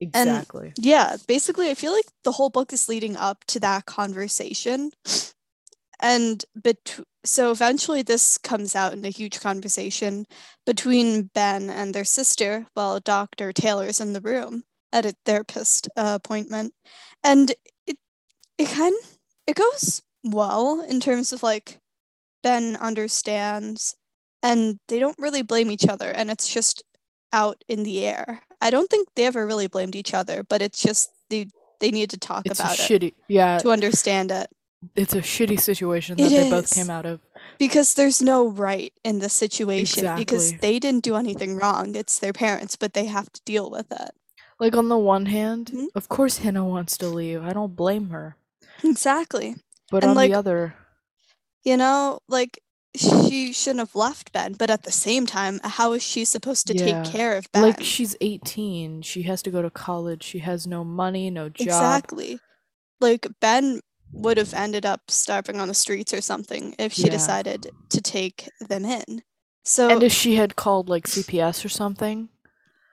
[0.00, 0.72] exactly.
[0.76, 4.90] Yeah, basically, I feel like the whole book is leading up to that conversation.
[6.00, 10.24] And bet- so eventually, this comes out in a huge conversation
[10.64, 13.52] between Ben and their sister while Dr.
[13.52, 14.64] Taylor's in the room
[14.94, 16.72] at a therapist uh, appointment.
[17.22, 17.52] And
[17.86, 17.98] it,
[18.56, 18.94] it kind
[19.46, 21.78] it goes well in terms of like
[22.42, 23.94] Ben understands
[24.42, 26.82] and they don't really blame each other and it's just
[27.34, 28.40] out in the air.
[28.62, 31.48] I don't think they ever really blamed each other, but it's just they
[31.80, 33.58] they need to talk It's about it yeah.
[33.58, 34.48] to understand it
[34.94, 37.20] It's a shitty situation It that they both came out of.
[37.58, 40.24] because there's no right in the situation exactly.
[40.24, 41.96] because they didn't do anything wrong.
[41.96, 44.10] It's their parents, but they have to deal with it.
[44.60, 45.86] Like on the one hand, Mhm.
[45.94, 47.42] of course Hannah wants to leave.
[47.42, 48.36] I don't blame her.
[48.84, 49.56] Exactly.
[49.90, 50.74] But And, on like, the other,
[51.64, 52.60] You know, like
[52.96, 56.74] she shouldn't have left Ben, but at the same time, how is she supposed to
[56.74, 57.02] Yeah.
[57.02, 57.62] take care of Ben?
[57.62, 60.22] like she's 18, she has to go to college.
[60.22, 61.66] She has no money, no job.
[61.66, 62.38] Exactly.
[63.00, 63.80] Like Ben
[64.12, 67.10] would have ended up starving on the streets or something if she Yeah.
[67.10, 69.22] decided to take them in.
[69.64, 72.28] So And if she had called like CPS or something,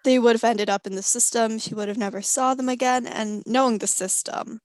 [0.04, 1.60] they would have ended up in the system.
[1.60, 3.06] She would have never saw them again.
[3.08, 4.62] And knowing the system,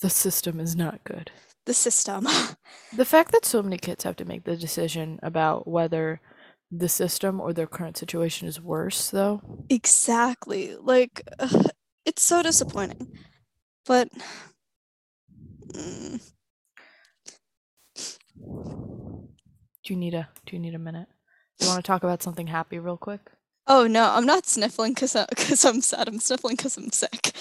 [0.00, 1.30] the system is not good.
[1.66, 2.26] the system.
[2.92, 6.20] The fact that so many kids have to make the decision about whether
[6.70, 9.42] the system or their current situation is worse, though.
[9.68, 10.76] exactly.
[10.76, 11.70] Like ugh,
[12.04, 13.08] it's so disappointing.
[13.86, 14.10] But
[15.72, 16.20] mm,
[19.84, 21.08] Do you need a Do you need a minute?
[21.60, 23.20] You want to talk about something happy real quick?
[23.68, 26.08] oh no, I'm not sniffling because because I'm sad.
[26.08, 27.32] I'm sniffling because I'm sick.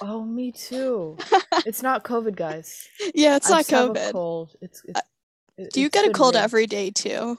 [0.00, 1.16] Oh, me too.
[1.66, 2.86] it's not COVID, guys.
[3.14, 4.12] yeah, it's I not just have a COVID.
[4.12, 4.56] cold.
[4.60, 5.00] It's, it's
[5.58, 7.38] it- Do you it's get a cold every day too?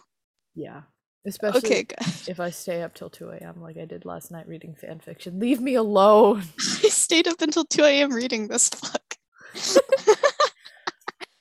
[0.55, 0.81] Yeah,
[1.25, 1.99] especially Okay, good.
[2.27, 3.61] if I stay up till two a.m.
[3.61, 5.39] like I did last night reading fan fiction.
[5.39, 6.43] Leave me alone.
[6.59, 8.11] I stayed up until 2 a.m.
[8.11, 9.06] reading this book.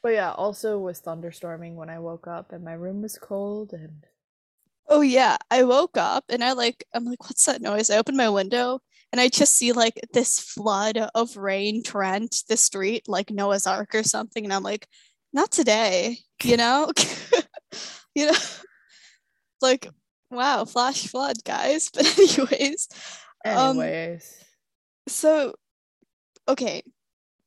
[0.02, 4.06] But yeah, also was thunderstorming when I woke up, and my room was cold, and
[4.88, 7.90] Oh yeah, I woke up and I like I'm like, what's that noise?
[7.90, 8.80] I open my window
[9.12, 13.94] and I just see like this flood of rain torrent the street like Noah's Ark
[13.94, 14.86] or something, and I'm like,
[15.32, 16.92] not today, you know?
[18.14, 18.38] you know,
[19.60, 19.88] like
[20.30, 21.90] wow, flash flood, guys.
[21.92, 22.88] But anyways,
[23.44, 24.44] Um, anyways,
[25.08, 25.54] so
[26.48, 26.82] okay,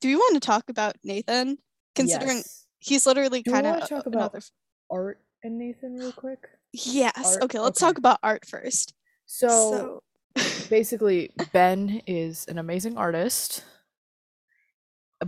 [0.02, 1.58] do we want to talk about Nathan?
[1.96, 2.66] Considering yes.
[2.80, 4.34] he's literally kind of talk about
[4.92, 6.48] art and Nathan real quick.
[6.72, 7.34] Yes.
[7.36, 7.44] art?
[7.44, 7.90] Okay, let's Okay.
[7.90, 8.94] talk about art first.
[9.26, 10.02] So,
[10.36, 13.64] So, basically, Ben is an amazing artist.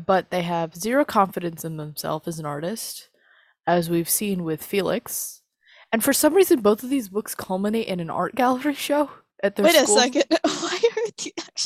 [0.05, 3.09] but they have zero confidence in themselves as an artist,
[3.67, 5.41] as we've seen with Felix.
[5.91, 9.09] And for some reason, both of these books culminate in an art gallery show
[9.43, 9.97] at their Wait school.
[9.97, 10.23] a second.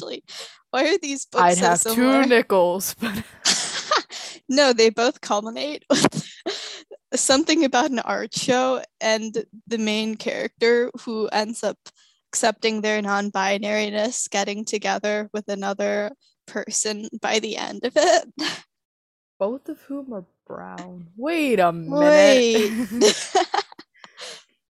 [0.02, 0.24] Why are actually?
[0.72, 2.24] Why are these books I'd so have similar?
[2.24, 3.24] two nickels, but
[4.50, 6.28] no, they both culminate with
[7.16, 11.78] something about an art show and the main character who ends up
[12.32, 16.12] accepting their non-binariness, getting together with another
[16.46, 18.30] person by the end of it.
[19.40, 21.08] both of whom are brown.
[21.16, 22.72] Wait a minute.
[22.92, 23.14] Wait.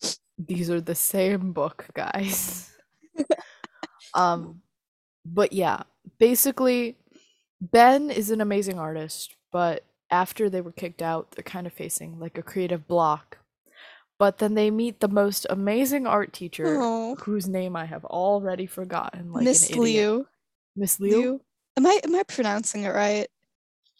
[0.38, 2.72] These are the same book, guys.
[4.14, 4.62] um,
[5.24, 5.82] but yeah,
[6.18, 6.96] basically,
[7.60, 12.18] Ben is an amazing artist, but after they were kicked out, they're kind of facing
[12.18, 13.38] like a creative block.
[14.18, 18.66] But then they meet the most amazing art teacher, Oh, whose name I have already
[18.66, 19.32] forgotten.
[19.32, 19.70] Like Miss.
[19.74, 20.26] Liu.
[20.76, 21.16] Miss Liu.
[21.16, 21.40] Liu.
[21.76, 23.28] Am I am I pronouncing it right?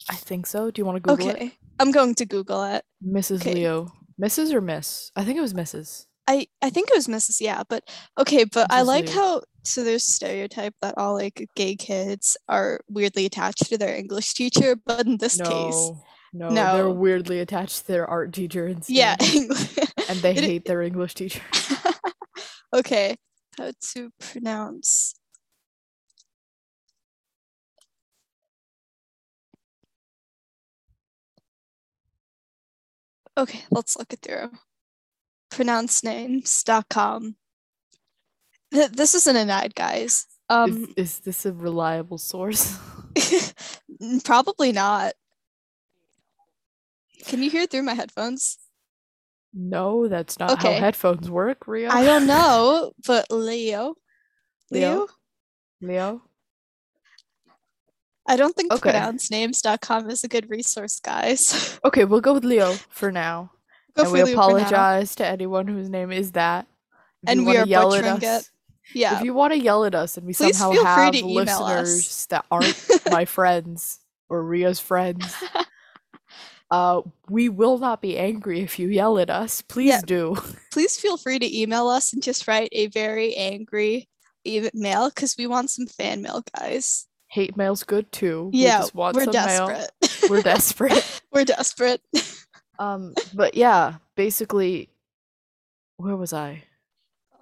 [0.09, 0.69] I think so.
[0.69, 1.35] Do you want to Google it?
[1.35, 1.51] okay.
[1.79, 2.83] I'm going to Google it.
[3.03, 3.41] Mrs.
[3.41, 3.55] Okay.
[3.55, 3.91] Leo.
[4.21, 4.53] Mrs.
[4.53, 5.11] or Miss?
[5.15, 6.05] I think it was Mrs.
[6.31, 7.41] I I think it was Mrs.
[7.41, 7.83] Yeah, but
[8.17, 9.13] okay, but I like Liu.
[9.13, 14.33] how so there's stereotype that all like gay kids are weirdly attached to their English
[14.33, 15.91] teacher, but in this case,
[16.33, 18.95] No, no, they're weirdly attached to their art teacher instead.
[18.95, 19.15] yeah,
[20.09, 21.41] and they it- hate their English teacher.
[22.73, 23.17] okay,
[23.57, 25.15] how to pronounce
[33.37, 34.51] Okay, let's look it through.
[35.51, 37.35] Pronouncenames.com.
[38.73, 40.25] Th- This isn't an ad, guys.
[40.49, 42.77] Um, is, is this a reliable source?
[44.23, 45.13] probably not.
[47.25, 48.57] Can you hear through my headphones?
[49.53, 50.73] no, that's not Okay.
[50.75, 51.89] how headphones work, Rio.
[51.91, 53.95] I don't know, but Leo,
[54.71, 54.93] Leo?
[54.93, 55.07] Leo,
[55.81, 56.21] Leo.
[58.25, 58.91] I don't think Okay.
[58.91, 61.77] pronouncenames.com is a good resource, guys.
[61.83, 63.51] Okay, we'll go with Leo for now.
[63.95, 64.47] Go and we Leo for now.
[64.47, 66.67] apologize to anyone whose name is that.
[67.23, 68.49] If And we are yell at butchering us, it.
[68.93, 69.17] Yeah.
[69.19, 71.87] If you want to yell at us and we Please somehow have email us.
[71.87, 72.77] listeners that aren't
[73.11, 73.99] my friends
[74.29, 75.33] or Ria's friends,
[76.71, 79.61] uh, we will not be angry if you yell at us.
[79.61, 80.01] Please Yeah.
[80.05, 80.37] do.
[80.71, 84.07] Please feel free to email us and just write a very angry
[84.47, 87.07] email because we want some fan mail, guys.
[87.27, 88.49] Hate mail's good too.
[88.53, 89.67] we Yeah, just want we're some mail.
[89.67, 90.29] desperate.
[90.29, 91.21] We're desperate.
[91.31, 92.01] we're desperate.
[92.81, 94.89] Um, but yeah, basically,
[95.97, 96.63] where was I?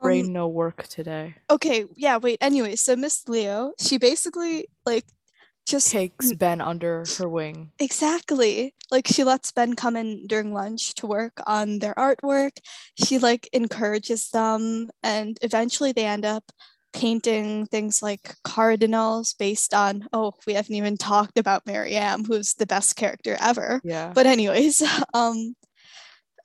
[0.02, 1.36] Brain Um, no work today.
[1.50, 2.40] okay, yeah, wait.
[2.42, 5.06] Anyway, so Miss Leo, she basically like
[5.66, 7.72] just Takes Ben under her wing.
[7.80, 8.74] Exactly.
[8.92, 12.58] Like she lets Ben come in during lunch to work on their artwork.
[13.06, 16.44] She like encourages them and eventually they end up
[16.94, 22.66] painting things like cardinals based on oh, we haven't even talked about Mariam, who's the
[22.66, 23.82] best character ever.
[23.84, 24.12] Yeah.
[24.14, 24.82] But anyways,
[25.14, 25.56] um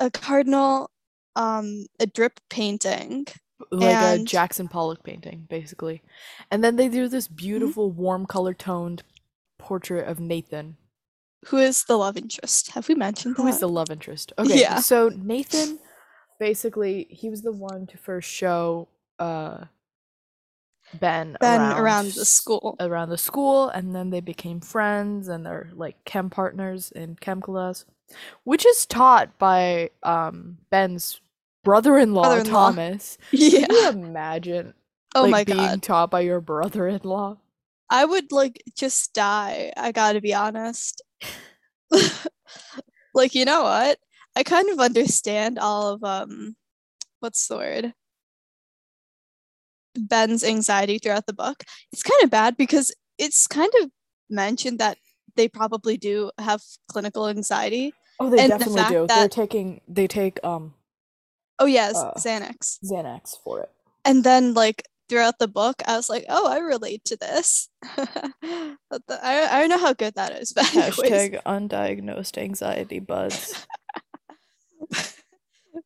[0.00, 0.90] a cardinal
[1.36, 3.26] um a drip painting.
[3.70, 6.02] like a Jackson Pollock painting, basically.
[6.50, 7.12] And then they do Mm-hmm.
[7.12, 9.02] this beautiful, warm color toned
[9.58, 10.76] portrait of Nathan,
[11.46, 12.72] Who is the love interest?
[12.72, 13.60] Have we mentioned who is that?
[13.60, 14.32] the love interest.
[14.38, 14.80] Okay, Yeah.
[14.80, 15.78] so Nathan,
[16.38, 19.64] basically, he was the one to first show uh
[21.00, 22.76] Ben, Ben around, around the school.
[22.80, 27.40] around the school, and then they became friends, and they're like chem partners in chem
[27.40, 27.84] class,
[28.44, 31.20] which is taught by um Ben's
[31.64, 32.52] brother-in-law Brother-in-law.
[32.70, 33.18] Thomas.
[33.32, 33.66] Yeah.
[33.66, 34.74] Can you imagine
[35.14, 35.82] Oh like my being god.
[35.82, 37.36] taught by your brother-in-law.
[37.90, 39.72] I would like just die.
[39.76, 41.02] I gotta be honest.
[43.14, 43.98] like, you know what?
[44.36, 46.56] I kind of understand all of um
[47.20, 47.94] what's the word?
[49.96, 51.64] Ben's anxiety throughout the book.
[51.92, 53.90] It's kind of bad because it's kind of
[54.28, 54.98] mentioned that
[55.36, 57.92] they probably do have clinical anxiety.
[58.20, 59.06] Oh, they And definitely fact do.
[59.06, 60.74] They're taking they take um
[61.58, 62.12] Oh yes, Uh.
[62.16, 62.78] Xanax.
[62.84, 63.70] Xanax for it.
[64.04, 67.68] And then like throughout the book, I was like, oh, I relate to this.
[67.82, 68.76] I,
[69.20, 70.96] I don't know how good that is, but anyways.
[70.96, 73.66] Hashtag undiagnosed anxiety buds.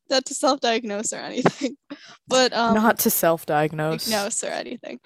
[0.09, 1.75] not to self-diagnose or anything
[2.27, 4.05] but um Not to self-diagnose.
[4.05, 4.99] diagnose or anything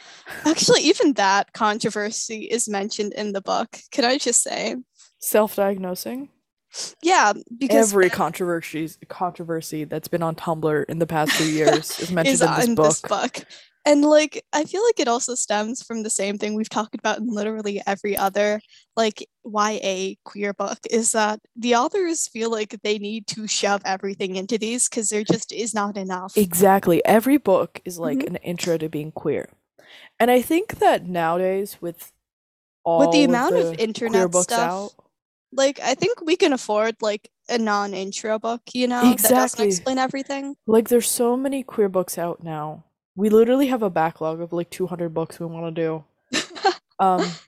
[0.46, 4.76] actually even that controversy is mentioned in the book can i just say
[5.20, 6.30] Self-diagnosing.
[7.02, 12.12] yeah because Every controversy controversy that's been on Tumblr in the past few years is
[12.18, 12.86] mentioned is in this book.
[12.90, 13.46] this book
[13.86, 17.18] and like i feel like it also stems from the same thing we've talked about
[17.20, 18.60] in literally every other
[18.96, 24.36] like ya queer book is that the authors feel like they need to shove everything
[24.36, 27.04] into these because there just is not enough Exactly.
[27.06, 28.28] Every book is like Mhm.
[28.28, 29.50] an intro to being queer.
[30.20, 32.12] And I think that nowadays with
[32.84, 34.92] all with the amount of the queer internet books stuff, out.
[35.52, 39.68] like I think we can afford like a non-intro book, you know, that doesn't Exactly.
[39.68, 40.56] explain everything.
[40.66, 42.86] Like there's so many queer books out now.
[43.16, 46.04] We literally have a backlog of like 200 books we want to do.
[47.00, 47.40] Um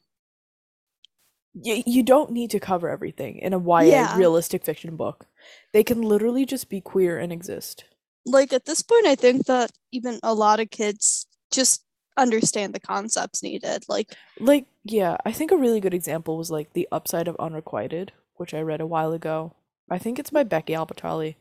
[1.54, 4.18] you, you don't need to cover everything in a YA Yeah.
[4.18, 5.28] realistic fiction book.
[5.72, 7.86] They can literally just be queer and exist.
[8.26, 11.84] like at this point, I think that even a lot of kids just
[12.18, 13.86] understand the concepts needed.
[13.88, 18.14] Like, Like, yeah, I think a really good example was like The Upside of Unrequited,
[18.36, 19.54] which I read a while ago.
[19.90, 21.36] I think it's by Becky Albertalli.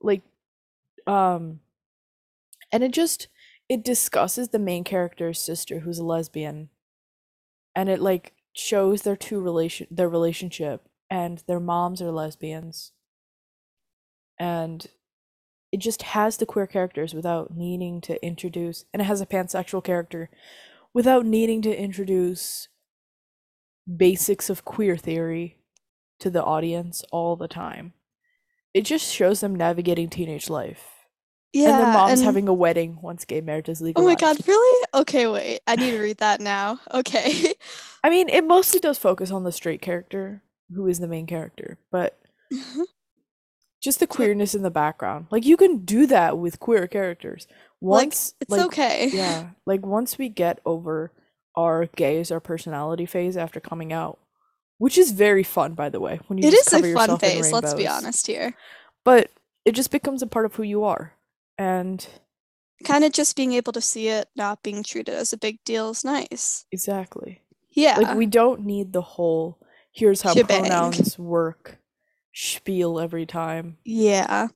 [0.00, 0.22] Like,
[1.06, 1.60] um,
[2.70, 3.28] and it just
[3.68, 6.70] it discusses the main character's sister who's a lesbian,
[7.74, 12.92] and it like shows their two relation their relationship and their moms are lesbians,
[14.38, 14.86] and
[15.72, 19.82] it just has the queer characters without needing to introduce, and it has a pansexual
[19.82, 20.30] character
[20.92, 22.68] without needing to introduce
[23.96, 25.58] basics of queer theory
[26.20, 27.92] to the audience all the time.
[28.72, 30.93] It just shows them navigating teenage life.
[31.54, 34.02] Yeah, and their mom's and- having a wedding once gay marriage is legal.
[34.02, 34.86] Oh my god, really?
[34.94, 35.60] Okay, wait.
[35.66, 36.80] I need to read that now.
[36.92, 37.54] Okay.
[38.04, 40.42] I mean, it mostly does focus on the straight character,
[40.74, 42.18] who is the main character, but
[43.82, 45.26] just the queerness in the background.
[45.30, 47.46] Like you can do that with queer characters.
[47.80, 49.08] like, Once it's like, okay.
[49.12, 51.12] yeah, like once we get over
[51.56, 54.18] our gay as our personality phase after coming out,
[54.78, 56.18] which is very fun, by the way.
[56.26, 58.54] When you It is a fun phase, let's be honest here.
[59.04, 59.30] But
[59.64, 61.12] it just becomes a part of who you are,
[61.58, 62.06] and
[62.84, 65.90] Kind of just being able to see it not being treated as a big deal
[65.90, 66.66] is nice.
[66.72, 67.40] exactly
[67.70, 67.96] Yeah.
[67.98, 69.58] like we don't need the whole
[69.92, 70.62] "here's how Shebang.
[70.62, 71.78] pronouns work"
[72.34, 73.78] spiel every time.
[73.84, 74.48] Yeah.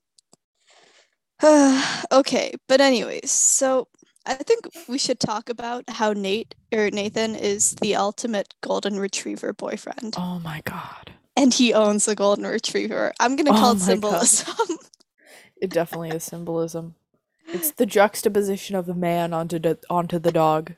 [2.11, 3.87] okay, but anyways, so
[4.25, 9.53] I think we should talk about how Nate or Nathan is the ultimate golden retriever
[9.53, 10.15] boyfriend.
[10.17, 13.13] Oh my god, And he owns a golden retriever.
[13.19, 13.85] I'm gonna call Oh it my God.
[14.27, 14.77] symbolism.
[15.61, 16.95] it definitely is symbolism.
[17.47, 20.73] It's the juxtaposition of the man onto the onto the dog.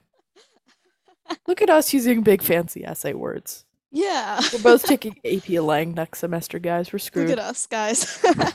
[1.48, 3.66] Look at us using big fancy essay words.
[3.92, 4.40] yeah.
[4.54, 6.92] We're both taking AP Lang next semester, guys.
[6.92, 7.30] We're screwed.
[7.30, 8.20] Look at us, guys.
[8.24, 8.54] but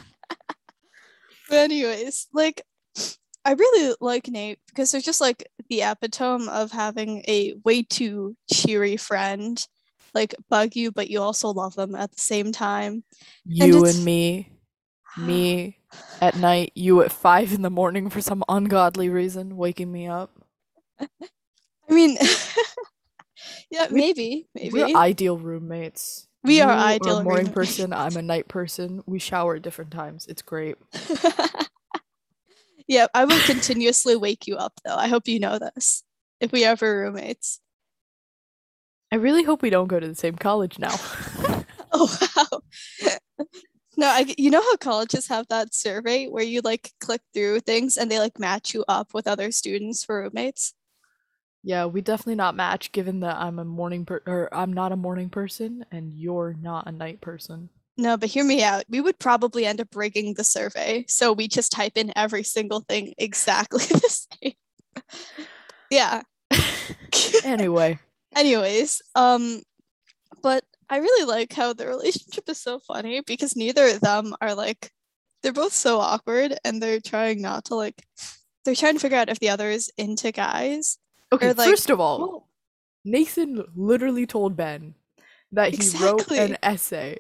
[1.51, 2.63] anyways, like
[3.45, 8.37] I really like Nate because they're just like the epitome of having a way too
[8.53, 9.65] cheery friend.
[10.15, 13.05] Like bug you, but you also love them at the same time.
[13.45, 14.53] You it's- and me,
[15.19, 15.79] me
[16.21, 20.31] at night, you at five in the morning for some ungodly reason, waking me up.
[21.01, 22.17] I mean,
[23.71, 24.71] yeah, maybe, maybe.
[24.73, 26.27] We're ideal roommates.
[26.43, 27.77] We are You ideal a morning roommates.
[27.77, 27.93] person.
[27.93, 29.03] I'm a night person.
[29.07, 30.27] We shower at different times.
[30.27, 30.77] It's great.
[32.89, 34.95] yeah, I will continuously wake you up though.
[34.97, 36.03] I hope you know this.
[36.41, 37.61] If we ever roommates.
[39.13, 40.95] I really hope we don't go to the same college now.
[41.99, 42.61] Oh wow.
[43.97, 47.97] No, I, you know how colleges have that survey where you like click through things
[47.97, 50.75] and they like match you up with other students for roommates?
[51.67, 54.97] yeah, we definitely not match given that I'm a morning per or I'm not a
[54.97, 57.71] morning person and you're not a night person.
[57.97, 58.85] No, but hear me out.
[58.89, 61.05] We would probably end up rigging the survey.
[61.09, 64.53] So we just type in every single thing exactly the same.
[65.91, 66.23] yeah.
[67.45, 67.99] Anyway,
[68.37, 69.63] Anyways, um,
[70.89, 74.91] I really like how the relationship is so funny because neither of them are like,
[75.43, 78.05] they're both so awkward and they're trying not to like,
[78.65, 80.99] they're trying to figure out if the other is into guys.
[81.33, 82.49] okay, like, first of all,
[83.05, 84.95] Nathan literally told Ben
[85.53, 87.19] that he wrote an essay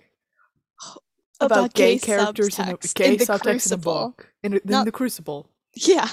[1.40, 3.92] about, gay, characters in a gay in the subtext in a Crucible.
[3.94, 6.08] book in, a- in Not- the Crucible, Yeah.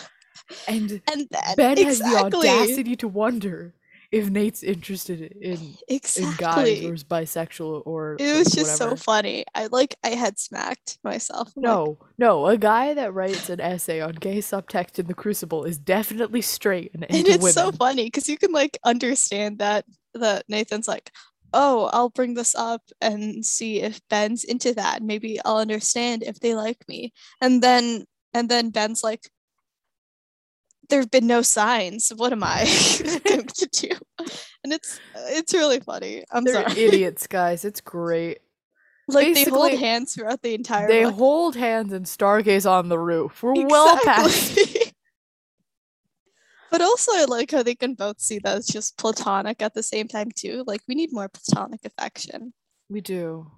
[0.68, 3.74] and And then Ben has the audacity to wonder
[4.14, 6.86] if Nate's interested in in guys Exactly.
[6.88, 9.43] or is bisexual or It was just so funny.
[9.55, 11.51] I like I had smacked myself.
[11.57, 15.16] I'm like, No, no, a guy that writes an essay on gay subtext in the
[15.16, 17.53] Crucible is definitely straight and and it's women.
[17.53, 19.84] so funny because you can like understand that
[20.14, 21.09] that Nathan's like,
[21.51, 25.01] oh, I'll bring this up and see if Ben's into that.
[25.01, 27.14] Maybe I'll understand if they like me.
[27.41, 28.05] And then
[28.36, 29.30] and then Ben's like,
[30.90, 32.10] there have been no signs.
[32.16, 32.64] What am I
[33.26, 33.90] going to do?
[34.64, 36.24] And it's it's really funny.
[36.32, 36.80] I'm They're sorry.
[36.80, 37.66] idiots, guys.
[37.66, 38.40] It's great.
[39.08, 41.16] like they hold hands throughout the entire They book.
[41.16, 43.42] hold hands and stargaze on the roof.
[43.44, 44.60] We're well past.
[46.72, 49.84] But also, I like how they can both see that it's just platonic at the
[49.84, 50.64] same time too.
[50.66, 52.52] Like we need more platonic affection.
[52.90, 53.52] We do.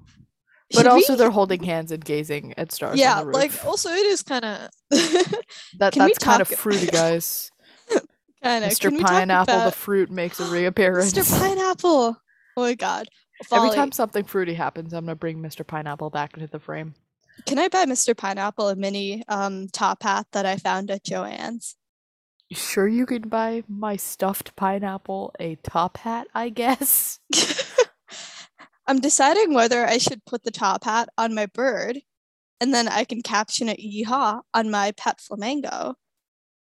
[0.71, 3.35] But Should also we- they're holding hands and gazing at stars yeah, on the roof.
[3.35, 7.51] like also it is kind of that can that's kind of talk- fruity, guys.
[8.43, 8.99] kind of Mr.
[8.99, 11.13] Pineapple, the fruit makes a reappearance.
[11.13, 11.39] Mr.
[11.39, 12.17] Pineapple.
[12.57, 13.07] Oh my god.
[13.51, 15.65] Every time something fruity happens, I'm gonna bring Mr.
[15.67, 16.95] Pineapple back into the frame.
[17.45, 18.15] Can I buy Mr.
[18.17, 21.75] Pineapple a mini um top hat that I found at Joann's?
[22.51, 27.19] Sure, you can buy my stuffed pineapple a top hat, I guess.
[28.87, 32.01] I'm deciding whether I should put the top hat on my bird
[32.61, 35.95] and then I can caption it yeehaw on my pet flamingo.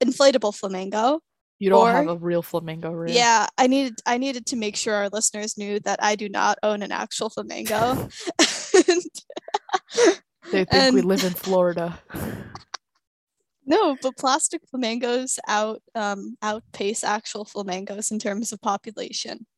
[0.04, 1.22] Inflatable flamingo.
[1.60, 3.14] You don't have a real flamingo, Rhea.
[3.14, 6.58] Yeah, I needed I needed to make sure our listeners knew that I do not
[6.62, 8.10] own an actual flamingo.
[10.52, 12.00] They think we live in Florida.
[13.66, 19.48] no, but plastic flamingos out um outpace actual flamingos in terms of population.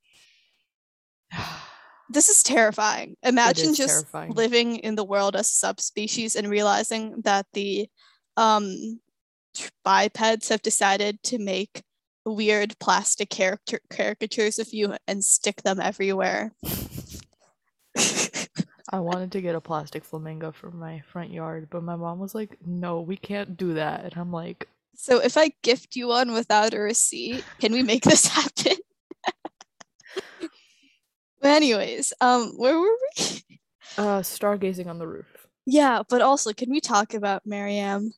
[2.09, 3.15] This is terrifying.
[3.23, 4.33] Imagine is just terrifying.
[4.33, 7.87] living in the world as a subspecies and realizing that the
[8.37, 8.99] um
[9.83, 11.83] bipeds have decided to make
[12.25, 16.51] weird plastic character caricatures of you and stick them everywhere.
[18.91, 22.35] I wanted to get a plastic flamingo for my front yard, but my mom was
[22.35, 26.31] like, "No, we can't do that." And I'm like, so if I gift you one
[26.31, 28.77] without a receipt, can we make this happen?
[31.45, 33.59] But anyways, um where were we?
[33.99, 35.27] uh, stargazing on the roof.
[35.67, 38.13] Yeah, but also can we talk about Mariam?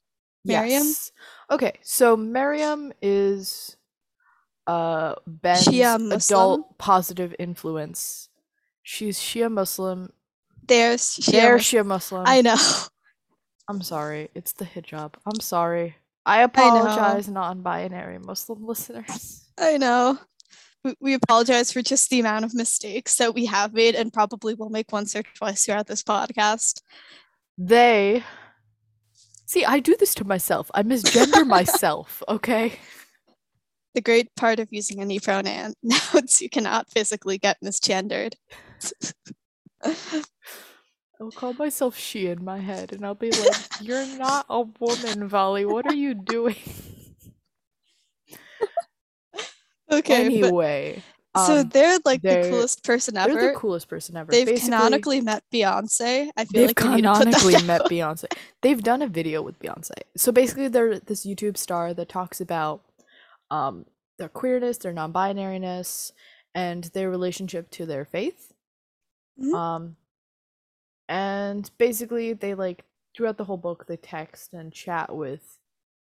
[0.45, 0.87] Miriam?
[0.87, 1.11] Yes.
[1.51, 3.75] Okay, so Miriam is
[4.65, 8.29] uh Ben's Shia adult positive influence.
[8.81, 10.13] She's Shia Muslim.
[10.65, 12.23] There's Shia They're Shia Muslim.
[12.25, 12.55] I know.
[13.67, 14.29] I'm sorry.
[14.35, 15.15] It's the hijab.
[15.25, 15.97] I'm sorry.
[16.25, 19.49] I apologize, non-binary Muslim listeners.
[19.57, 20.17] I know.
[20.99, 24.69] We, apologize for just the amount of mistakes that we have made and probably will
[24.69, 26.81] make once or twice throughout this podcast.
[27.57, 28.23] They
[29.45, 29.65] see.
[29.65, 30.69] I do this to myself.
[30.73, 32.21] I misgender myself.
[32.27, 32.79] Okay.
[33.95, 38.33] The great part of using any pronoun nouns you cannot physically get misgendered.
[41.19, 45.27] I'll call myself she in my head, and I'll be like, "You're not a woman,
[45.27, 45.65] Volley.
[45.65, 46.55] What are you doing?"
[49.91, 51.01] Okay, but- anyway,
[51.35, 53.33] so um, they're like the they're- coolest person ever.
[53.33, 54.31] they're the coolest person ever.
[54.31, 56.29] They've Basically, canonically met Beyonce.
[56.35, 58.25] I feel like They've like we need to put that canonically met Beyonce.
[58.61, 59.91] They've done a video with Beyonce.
[60.15, 62.81] So basically, they're this YouTube star that talks about
[63.51, 63.85] um,
[64.17, 66.11] their queerness, their non-binariness,
[66.55, 68.51] and their relationship to their faith.
[69.39, 69.53] Mhm.
[69.53, 69.95] Um,
[71.07, 72.83] and basically, they like
[73.15, 75.59] throughout the whole book, they text and chat with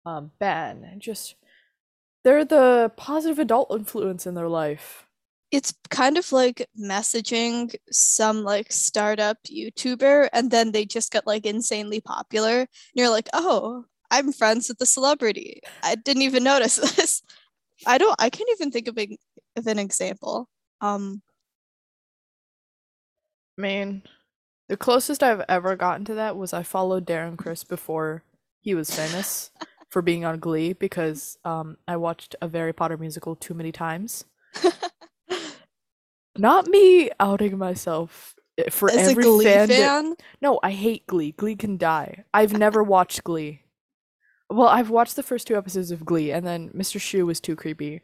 [0.06, 1.36] um, Ben, and just
[2.28, 5.06] they're the positive adult influence in their life.
[5.52, 11.46] it's kind of like messaging some like startup YouTuber and then they just get like
[11.46, 12.60] insanely popular.
[12.62, 15.62] And you're like, oh, I'm friends with the celebrity.
[15.84, 17.24] I didn't even notice this.
[17.86, 19.18] I don't I can't even think of, a,
[19.56, 20.50] of an example.
[20.82, 21.22] Um
[23.58, 24.04] I mean,
[24.70, 28.24] the closest I've ever gotten to that was I followed Darren Criss before
[28.62, 29.52] he was famous
[29.90, 34.26] for being on Glee because um, I watched a Harry Potter musical too many times.
[36.38, 39.70] Not me outing myself eh, for as every Glee fan.
[39.70, 41.32] that- fan, No, I hate Glee.
[41.32, 42.26] Glee can die.
[42.34, 43.62] I've never watched Glee.
[44.50, 47.00] Well, I've watched the first two episodes of Glee, and then Mr.
[47.00, 48.02] Schue was too creepy.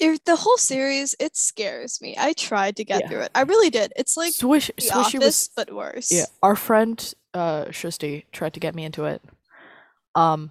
[0.00, 2.16] the whole series it scares me.
[2.18, 3.08] I tried to get Yeah.
[3.08, 3.30] through it.
[3.34, 3.92] I really did.
[3.94, 6.10] It's like Swish, The Swishy Office, was but worse.
[6.10, 9.22] Yeah, our friend uh Shusti tried to get me into it.
[10.16, 10.50] Um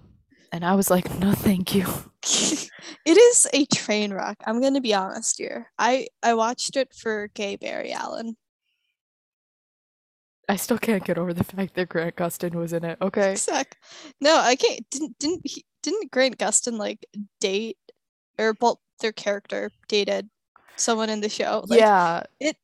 [0.52, 1.86] and I was like, "No, thank you."
[2.22, 4.36] it is a train wreck.
[4.46, 5.70] I'm gonna be honest here.
[5.78, 8.36] I I watched it for gay Barry Allen.
[10.48, 12.98] I still can't get over the fact that Grant Gustin was in it.
[13.00, 13.32] Okay.
[13.32, 13.78] Exact.
[14.20, 14.88] No, I can't.
[14.90, 17.06] Didn't didn't he, didn't Grant Gustin like
[17.40, 17.78] date
[18.38, 20.28] or well, their character dated
[20.76, 21.64] someone in the show?
[21.66, 22.56] Like, yeah, It.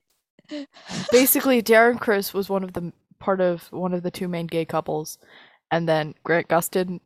[1.12, 4.64] basically Darren Criss was one of the part of one of the two main gay
[4.64, 5.18] couples
[5.70, 7.00] and then Grant Gustin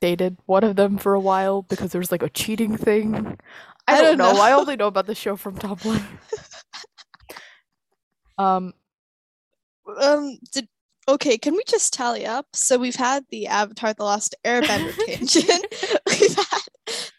[0.00, 3.38] dated one of them for a while because there was like a cheating thing.
[3.88, 4.42] I, I don't, don't know.
[4.42, 6.02] I only know about the show from Tumblr.
[8.38, 8.74] um
[10.00, 10.38] um.
[10.52, 10.68] Did
[11.08, 11.38] okay?
[11.38, 12.46] Can we just tally up?
[12.52, 15.66] So we've had the Avatar: The Last Airbender tangent.
[16.06, 16.62] we've had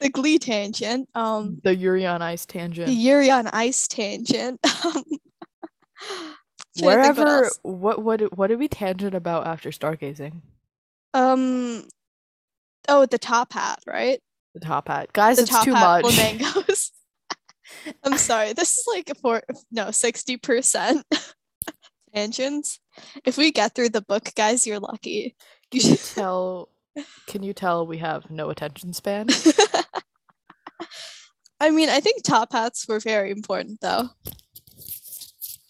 [0.02, 1.10] the Glee tangent.
[1.16, 1.60] Um.
[1.64, 2.88] the Yuri on Ice tangent.
[2.88, 4.60] The Yuri on Ice tangent.
[4.86, 5.04] Um,
[6.78, 10.42] trying to think what Wherever what what what did we tangent about after stargazing?
[11.14, 11.88] Um.
[12.88, 14.20] Oh, the top hat, right?
[14.54, 15.12] The top hat.
[15.14, 16.14] Guys, the it's top too hat much.
[16.16, 16.92] flamingos.
[18.04, 18.54] I'm sorry.
[18.54, 21.06] This is like a four, no, sixty percent
[22.16, 22.80] tangents.
[23.26, 25.36] If we get through the book, guys, you're lucky.
[25.72, 26.16] You Can you should.
[26.16, 26.70] tell
[27.28, 29.28] can you tell we have no attention span?
[31.60, 34.10] I mean, I think top hats were very important, though.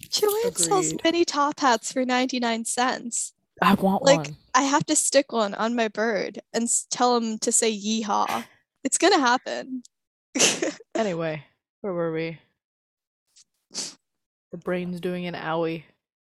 [0.09, 1.01] Joann sells Agreed.
[1.03, 3.34] mini top hats for 99 cents.
[3.62, 4.38] I want Like, one.
[4.53, 8.45] I have to stick one on my bird and tell him to say yeehaw.
[8.84, 9.84] It's gonna happen.
[10.95, 11.43] Anyway,
[11.82, 12.39] where were we?
[13.72, 15.84] The brain's doing an owie.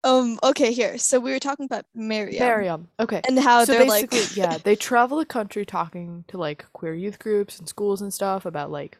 [0.05, 0.99] um, okay, here.
[0.99, 2.89] So we were talking about Miriam Miriam.
[3.01, 3.21] Okay.
[3.27, 7.19] and how so they're like yeah, they travel the country talking to like queer youth
[7.19, 8.99] groups and schools and stuff about like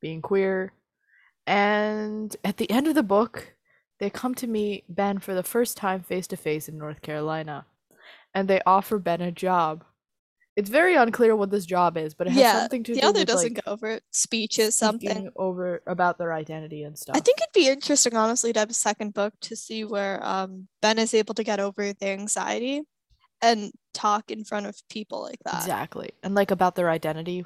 [0.00, 0.72] being queer.
[1.46, 3.55] And at the end of the book,
[3.98, 7.66] they come to meet Ben for the first time face to face in North Carolina.
[8.34, 9.84] And they offer Ben a job.
[10.56, 13.06] It's very unclear what this job is, but it has Yeah, something to the do
[13.08, 14.02] other with doesn't like go over it.
[14.10, 15.30] Speeches, something.
[15.36, 17.16] over about their identity and stuff.
[17.16, 20.68] I think it'd be interesting, honestly, to have a second book to see where um,
[20.80, 22.82] Ben is able to get over the anxiety
[23.42, 25.56] and talk in front of people like that.
[25.56, 26.10] exactly.
[26.22, 27.44] And like about their identity.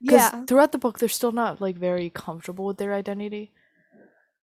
[0.00, 3.52] Because Yeah, throughout the book they're still not like very comfortable with their identity.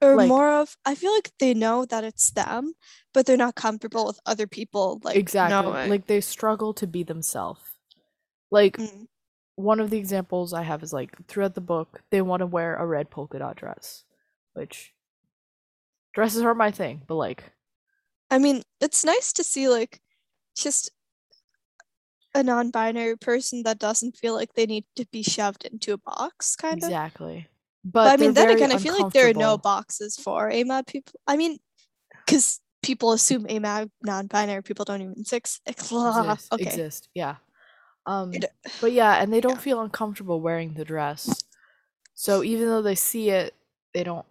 [0.01, 2.73] Or like- more of I feel like they know that it's them,
[3.13, 5.89] but they're not comfortable with other people like exactly knowing.
[5.89, 7.61] like they struggle to be themselves
[8.51, 9.07] like Mm.
[9.55, 12.75] one of the examples i have is like throughout the book they want to wear
[12.75, 14.03] a red polka dot dress
[14.53, 14.93] which
[16.13, 17.43] dresses are my thing but like
[18.31, 20.01] I mean, it's nice to see like
[20.57, 20.89] just
[22.33, 26.55] a non-binary person that doesn't feel like they need to be shoved into a box,
[26.55, 26.89] kind of.
[26.89, 27.47] exactly
[27.85, 30.87] but, But I mean, then again, I feel like there are no boxes for AMAB
[30.87, 31.13] people.
[31.27, 31.59] I mean,
[32.25, 35.61] because people assume AMAB non-binary people don't even exist.
[35.65, 36.63] exist, Okay.
[36.63, 37.35] exist yeah.
[38.05, 41.43] Um It- but yeah and they don't feel uncomfortable wearing the dress.
[42.13, 43.53] So even though they see it
[43.93, 44.25] they don't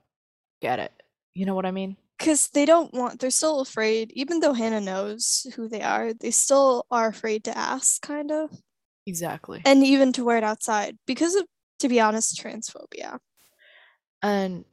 [0.60, 0.92] get it.
[1.34, 1.96] You know what i mean?
[2.18, 6.30] Because they don't want they're still afraid even though hannah knows who they are they
[6.30, 8.50] still are afraid to ask kind of.
[9.06, 9.62] Exactly.
[9.66, 11.44] And even to wear it outside because of
[11.80, 13.18] to be honest transphobia
[14.24, 14.64] and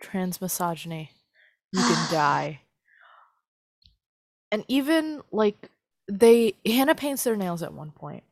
[0.00, 1.10] trans misogyny
[1.72, 2.60] you can die.
[4.50, 5.70] And even like
[6.10, 8.24] they hannah paints their nails at one point.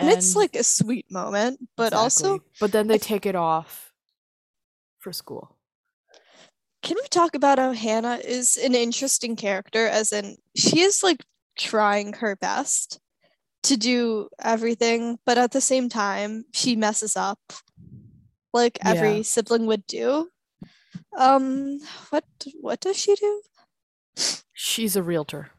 [0.00, 3.92] And, it's like a sweet moment but also but then they I- take it off
[4.98, 5.56] for school.
[6.82, 11.24] Can we talk about how hannah is an interesting character as in she is like
[11.56, 13.00] trying her best
[13.64, 17.38] to do everything but at the same time she messes up
[18.52, 19.22] like every Yeah.
[19.22, 20.30] sibling would do
[21.16, 21.78] um
[22.10, 22.24] what
[22.60, 23.42] what does she do
[24.52, 25.50] she's a realtor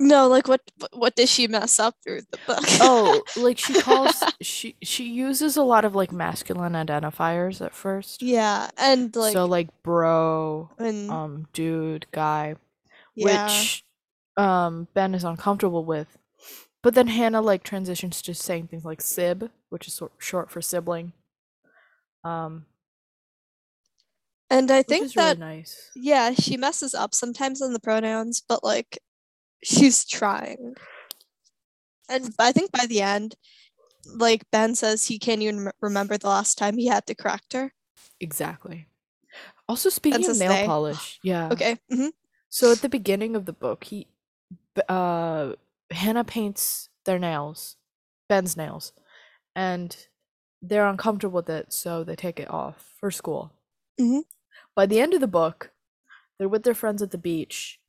[0.00, 0.60] No, like what
[0.92, 2.60] what- does she mess up through the book?
[2.80, 8.22] oh like she calls she she uses a lot of like masculine identifiers at first
[8.22, 12.54] yeah, and like so like bro and um dude guy
[13.16, 13.84] yeah, which
[14.36, 16.16] um Ben is uncomfortable with.
[16.80, 21.12] But then Hannah like transitions to saying things like sib, which is short for sibling.
[22.24, 22.66] Um,
[24.50, 25.90] and I think is really that nice.
[25.94, 28.98] yeah, she messes up sometimes on the pronouns, but like
[29.62, 30.74] she's trying.
[32.08, 33.34] And I think by the end,
[34.06, 37.72] like Ben says he can't even remember the last time he had to correct her.
[38.20, 38.88] Exactly.
[39.68, 40.66] Also, speaking of nail they.
[40.66, 41.50] polish, yeah.
[41.52, 41.76] Okay.
[41.90, 42.08] hmm
[42.48, 44.06] So at the beginning of the book, he,
[44.88, 45.52] uh,
[45.90, 47.76] Hannah paints their nails,
[48.28, 48.92] Ben's nails,
[49.54, 49.94] and
[50.62, 53.52] they're uncomfortable with it, so they take it off for school.
[54.00, 54.22] Mhm.
[54.74, 55.72] By the end of the book,
[56.38, 57.80] they're with their friends at the beach,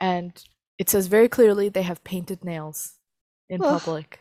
[0.00, 0.42] and
[0.78, 2.94] it says very clearly they have painted nails
[3.48, 3.80] in Ugh.
[3.80, 4.20] public.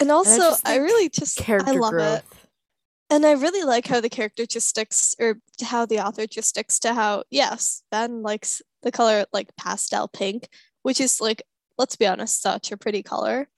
[0.00, 1.96] And also, just I really just I Character love it.
[1.96, 2.46] growth.
[3.10, 6.78] And I really like how the character just sticks, or how the author just sticks
[6.80, 10.48] to how, yes, Ben likes the color like pastel pink,
[10.82, 11.42] which is like,
[11.78, 13.48] let's be honest, such a pretty color.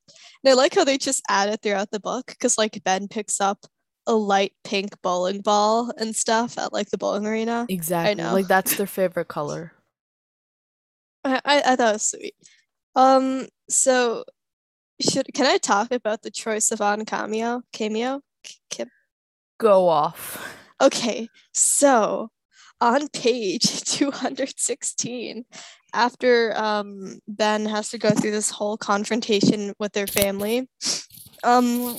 [0.44, 3.40] And I like how they just add it throughout the book because like Ben picks
[3.40, 3.66] up
[4.06, 7.66] a light pink bowling ball and stuff at like the bowling arena.
[7.68, 8.10] Exactly.
[8.10, 8.34] I know.
[8.34, 9.72] Like that's their favorite color.
[11.24, 12.34] I, I, I thought it was sweet.
[12.96, 14.24] Um, so
[15.00, 17.62] should can I talk about the Troye Sivan cameo?
[17.72, 18.20] Cameo?
[18.70, 18.86] K-
[19.58, 20.56] Go off.
[20.82, 22.30] Okay, so
[22.80, 25.44] on page 216,
[25.92, 30.68] after um, Ben has to go through this whole confrontation with their family,
[31.44, 31.96] um,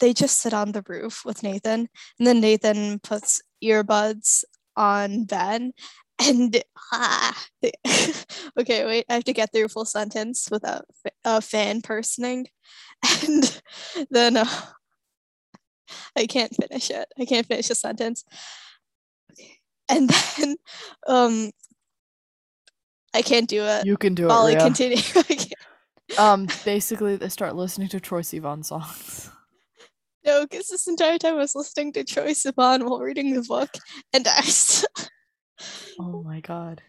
[0.00, 4.44] they just sit on the roof with Nathan, and then Nathan puts earbuds
[4.76, 5.72] on Ben,
[6.18, 6.62] and
[6.92, 7.44] ah,
[8.58, 10.84] okay, wait, I have to get through a full sentence without
[11.24, 12.46] a fan personing,
[13.26, 13.60] and
[14.10, 14.36] then.
[14.36, 14.46] Uh,
[16.16, 17.06] I can't finish it.
[17.18, 18.24] I can't finish the sentence.
[19.88, 20.56] And then
[21.06, 21.50] um
[23.16, 23.86] I can't do it.
[23.86, 24.64] You can do it, Ollie, Rhea.
[24.64, 25.02] continue.
[26.18, 29.28] Um, basically, they start listening to Troye Sivan songs.
[30.24, 33.70] No, because this entire time I was listening to Troye Sivan while reading the book,
[34.12, 34.40] and I.
[35.98, 36.80] oh my god.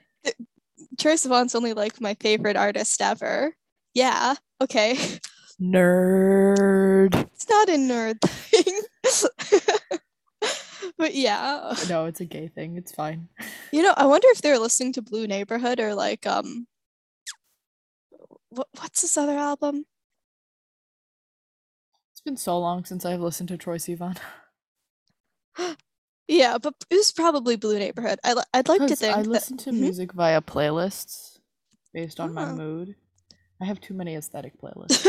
[0.98, 3.56] Troye Sivan's only like my favorite artist ever.
[3.96, 4.36] Yeah.
[4.62, 5.00] Okay.
[5.60, 7.16] Nerd.
[7.34, 8.82] It's not a nerd thing.
[10.98, 11.74] but yeah.
[11.90, 12.78] No, it's a gay thing.
[12.78, 13.30] It's fine.
[13.72, 16.68] You know, I wonder if they're listening to Blue Neighborhood or like um
[18.50, 19.86] what, what's this other album?
[22.14, 24.18] It's been so long since I've listened to Troye Sivan.
[26.28, 28.20] yeah, but it was probably Blue Neighborhood.
[28.24, 29.80] I I'd like to think I that- listen to Mhm.
[29.80, 31.40] music via playlists
[31.94, 32.56] based on my Oh.
[32.56, 32.96] mood.
[33.62, 35.06] I have too many aesthetic playlists.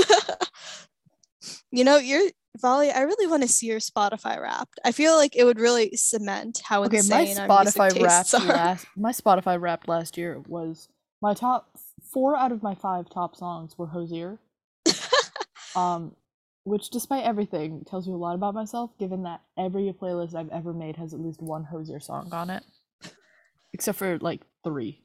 [1.71, 2.29] you know, you're
[2.61, 4.79] Volley, I really want to see your Spotify wrapped.
[4.85, 8.47] I feel like it would really cement how Okay, my insane music Spotify wrapped are.
[8.47, 10.89] last my Spotify wrapped last year was
[11.23, 11.71] my top
[12.13, 14.39] four out of my five top songs were Hozier.
[15.77, 16.15] um
[16.65, 20.73] which despite everything tells you a lot about myself given that every playlist I've ever
[20.73, 22.63] made has at least one Hozier song on it.
[23.73, 25.03] Except for like three.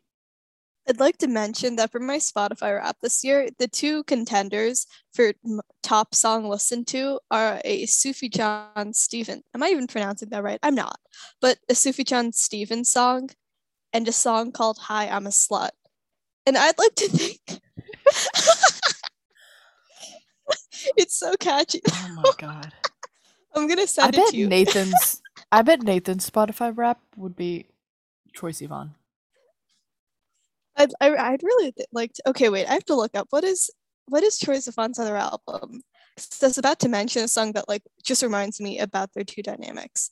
[0.87, 5.31] I'd like to mention that for my Spotify wrap this year, the two contenders for
[5.81, 9.43] top song listened to are a Sufi John Steven.
[9.55, 10.59] Am I even pronouncing that right?
[10.61, 10.99] I'm not.
[11.39, 13.29] But a Sufi John Steven song
[13.93, 15.69] and a song called Hi, I'm a Slut.
[16.45, 17.39] And I'd like to think
[20.97, 21.79] it's so catchy.
[21.87, 22.73] Oh my god.
[23.55, 24.47] I'm gonna I send it bet to you.
[24.47, 25.21] Nathan's
[25.51, 27.67] I bet Nathan's Spotify rap would be
[28.35, 28.89] Troye Sivan.
[30.77, 32.29] I'd, I, I'd really th- like to.
[32.29, 32.67] Okay, wait.
[32.67, 33.69] I have to look up what is
[34.07, 35.81] what is Troye Sivan's other album.
[36.41, 39.41] I was about to mention a song that like just reminds me about their two
[39.41, 40.11] dynamics.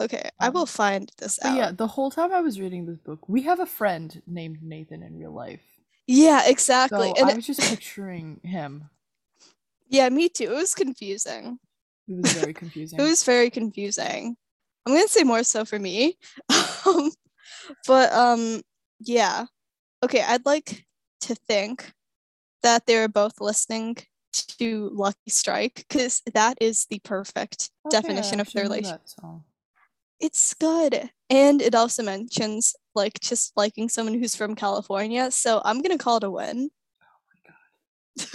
[0.00, 1.56] Okay, I Um, will find this But out.
[1.56, 5.02] yeah, the whole time I was reading this book, we have a friend named Nathan
[5.02, 5.62] in real life.
[6.06, 7.08] Yeah, exactly.
[7.08, 8.90] So and I was just picturing him.
[9.88, 10.44] yeah, me too.
[10.44, 11.58] It was confusing.
[12.08, 13.00] It was very confusing.
[13.00, 14.36] It was very confusing.
[14.86, 16.16] I'm gonna say more so for me.
[16.86, 17.10] um,
[17.86, 18.62] but um,
[19.00, 19.46] yeah.
[20.06, 20.86] Okay, I'd like
[21.22, 21.92] to think
[22.62, 23.96] that they were both listening
[24.60, 29.00] to Lucky Strike because that is the perfect Okay, definition of their relationship.
[30.20, 31.10] It's good.
[31.28, 35.32] And it also mentions like just liking someone who's from California.
[35.32, 36.70] So I'm gonna call it a win.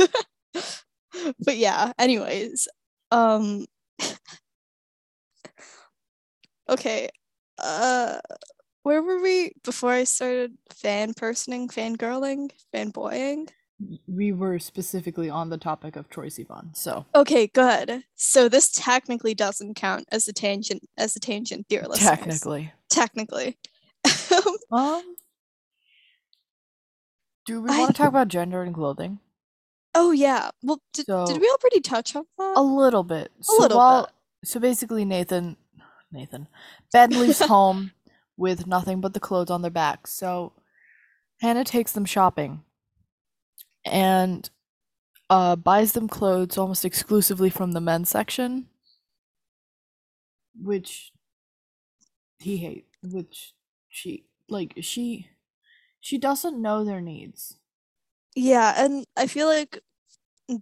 [1.39, 2.67] but yeah, anyways.
[3.11, 3.65] Um
[6.67, 7.07] Okay.
[7.57, 8.19] Uh
[8.83, 13.49] where were we before I started fan personing, fangirling, fanboying?
[14.07, 18.03] We were specifically on the topic of Troye Sivan, so Okay, good.
[18.15, 22.09] So this technically doesn't count as a tangent as a tangent, dear listeners.
[22.09, 22.73] technically.
[22.89, 23.57] Technically.
[24.71, 25.15] Um,
[27.45, 29.19] do we I- want to talk about gender and clothing?
[29.93, 30.51] Oh yeah.
[30.63, 32.53] Well, did, So- did we already touch on that?
[32.55, 33.31] A little bit.
[33.41, 34.47] so little while, bit.
[34.47, 35.57] So basically, Nathan,
[36.11, 36.47] Nathan,
[36.93, 37.91] Ben leaves home
[38.41, 40.11] with nothing but the clothes on their backs.
[40.11, 40.53] So
[41.39, 42.63] Hannah takes them shopping
[43.85, 44.49] and
[45.29, 48.67] uh, buys them clothes almost exclusively from the men's section,
[50.59, 51.13] which
[52.39, 52.87] he hates.
[53.03, 53.53] Which
[53.89, 55.29] she like she
[55.99, 57.57] she doesn't know their needs.
[58.35, 59.79] Yeah, and I feel like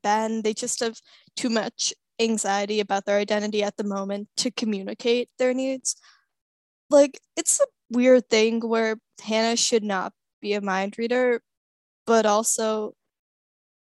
[0.01, 0.99] Ben, they just have
[1.35, 5.95] too much anxiety about their identity at the moment to communicate their needs.
[6.89, 11.41] Like, it's a weird thing where Hannah should not be a mind reader,
[12.05, 12.93] but also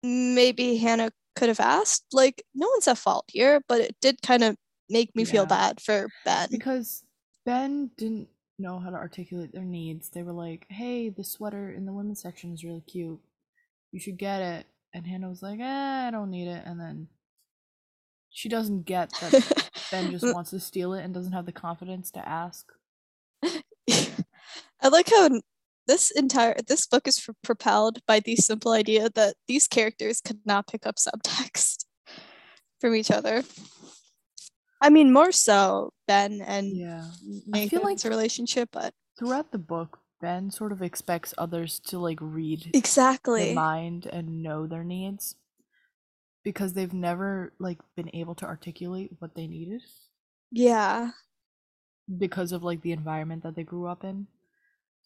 [0.03, 2.05] maybe Hannah could have asked.
[2.13, 4.55] Like, no one's at fault here, but it did kind of
[4.89, 6.47] make me feel bad for Ben.
[6.51, 7.03] because
[7.45, 8.29] Ben didn't
[8.59, 10.09] know how to articulate their needs.
[10.09, 13.19] They were like, "Hey, the sweater in the women's section is really cute.
[13.91, 17.07] You should get it." And Hannah was like, "Eh, I don't need it." And then
[18.29, 22.11] she doesn't get that Ben just wants to steal it and doesn't have the confidence
[22.11, 22.71] to ask.
[24.87, 25.27] I like how
[25.85, 30.39] this entire this book is pro- propelled by the simple idea that these characters could
[30.45, 31.83] not pick up subtext
[32.79, 33.43] from each other.
[34.81, 37.03] I mean, more so Ben and Yeah.
[37.47, 41.79] Nathan's feel like- it's a relationship, but Throughout the book, Ben sort of expects others
[41.87, 43.53] to like read their exactly.
[43.53, 45.35] mind and know their needs
[46.45, 49.81] because they've never like been able to articulate what they needed.
[50.49, 51.11] Yeah,
[52.17, 54.27] because of like the environment that they grew up in.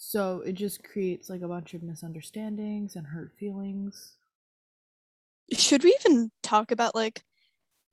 [0.03, 4.15] So it just creates like a bunch of misunderstandings and hurt feelings.
[5.53, 7.21] should we even talk about like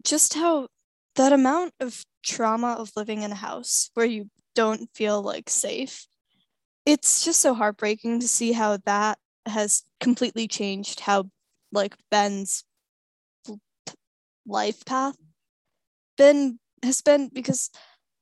[0.04, 0.68] just how
[1.16, 6.06] that amount of trauma of living in a house where you don't feel like safe
[6.86, 11.28] it's just so heartbreaking to see how that has completely changed how
[11.72, 12.64] like ben's
[14.46, 15.16] life path
[16.16, 17.70] been has been because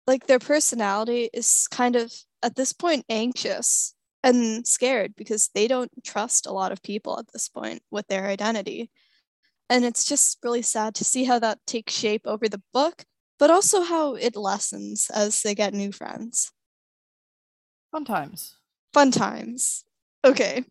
[0.09, 2.12] like their personality is kind of
[2.43, 7.32] at this point anxious and scared because they don't trust a lot of people at
[7.32, 8.91] this point with their identity.
[9.68, 13.05] And it's just really sad to see how that takes shape over the book,
[13.39, 16.53] but also how it lessens as they get new friends.
[17.93, 18.57] Fun times.
[18.93, 19.84] Fun times.
[20.24, 20.64] Okay.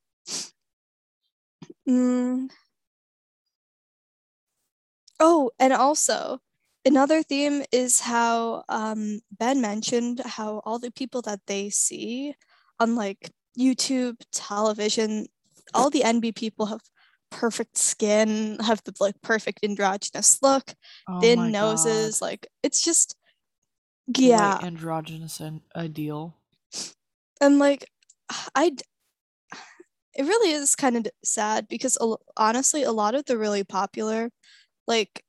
[1.87, 2.49] Mm.
[5.19, 6.39] Oh, and also
[6.85, 12.35] another theme is how um, Ben mentioned how all the people that they see
[12.79, 15.27] on like YouTube, television,
[15.73, 16.81] all the NB people have
[17.31, 20.73] perfect skin, have the like perfect androgynous look,
[21.07, 22.25] Oh thin noses, God.
[22.25, 23.15] like it's just
[24.07, 24.59] yeah.
[24.61, 26.35] androgynous and ideal.
[27.41, 27.89] and like
[28.55, 28.75] I,
[30.15, 31.97] it really is kind of sad because
[32.37, 34.29] honestly a lot of the really popular
[34.87, 35.24] like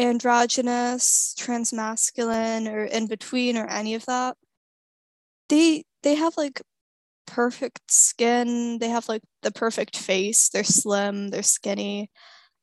[0.00, 4.36] androgynous, transmasculine or in between or any of that
[5.50, 6.62] they they have like
[7.26, 12.10] perfect skin, they have like the perfect face, they're slim, they're skinny.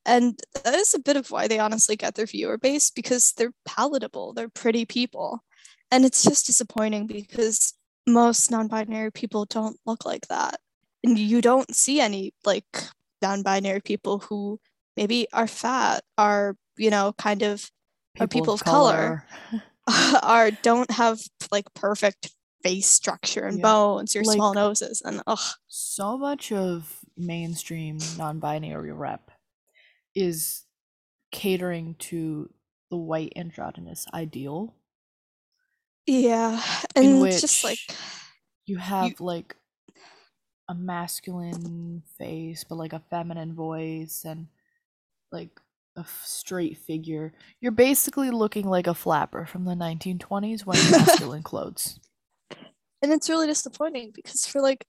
[0.05, 3.53] And that is a bit of why they honestly get their viewer base because they're
[3.65, 5.43] palatable, they're pretty people.
[5.91, 7.73] And it's just disappointing because
[8.07, 10.59] most non binary people don't look like that.
[11.03, 12.65] And you don't see any like
[13.21, 14.59] non binary people who
[14.95, 17.71] maybe are fat, are, you know, kind of
[18.19, 19.25] Or people of color.
[20.23, 21.19] are don't have
[21.51, 22.31] like perfect
[22.63, 23.61] face structure and Yeah.
[23.61, 29.31] bones or small noses and ugh So much of mainstream non-binary rep
[30.15, 30.65] is
[31.31, 32.53] catering to
[32.91, 34.75] the white androgynous ideal.
[36.05, 36.61] yeah
[37.01, 37.79] In and it's just like
[38.65, 39.55] You have like
[40.69, 44.47] a masculine face, but like a feminine voice and
[45.31, 45.59] like
[45.97, 47.33] a straight figure.
[47.59, 51.99] You're basically looking like a flapper from the 1920s wearing masculine clothes.
[53.01, 54.85] and it's really disappointing because for like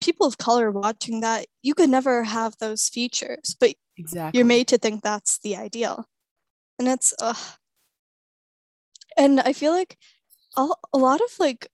[0.00, 4.36] people of color watching that you could never have those features but Exactly.
[4.38, 6.06] you're made to think that's the ideal
[6.78, 7.36] and it's ugh.
[9.16, 9.96] and i feel like
[10.58, 11.68] a, a lot of like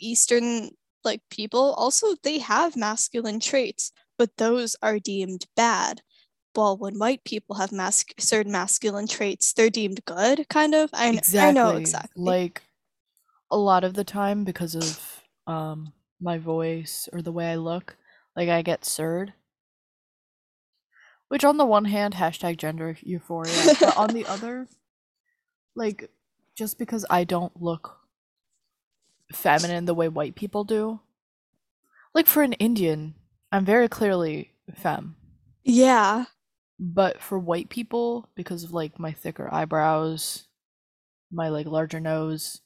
[0.00, 0.70] eastern
[1.04, 6.00] like people also they have masculine traits but those are deemed bad
[6.58, 11.08] while when white people have mas- certain masculine traits they're deemed good kind of i,
[11.08, 11.40] exactly.
[11.40, 12.62] I know exactly Like
[13.50, 17.96] a lot of the time because of um my voice or the way I look,
[18.36, 19.32] like I get sirred.
[21.28, 24.66] Which on the one hand, hashtag gender euphoria, but on the other,
[25.76, 26.10] like
[26.56, 27.98] just because I don't look
[29.32, 31.00] feminine the way white people do.
[32.14, 33.14] Like for an Indian,
[33.52, 35.16] I'm very clearly femme.
[35.64, 36.24] yeah
[36.80, 40.46] But for white people, because of like my thicker eyebrows,
[41.32, 42.62] my like larger nose,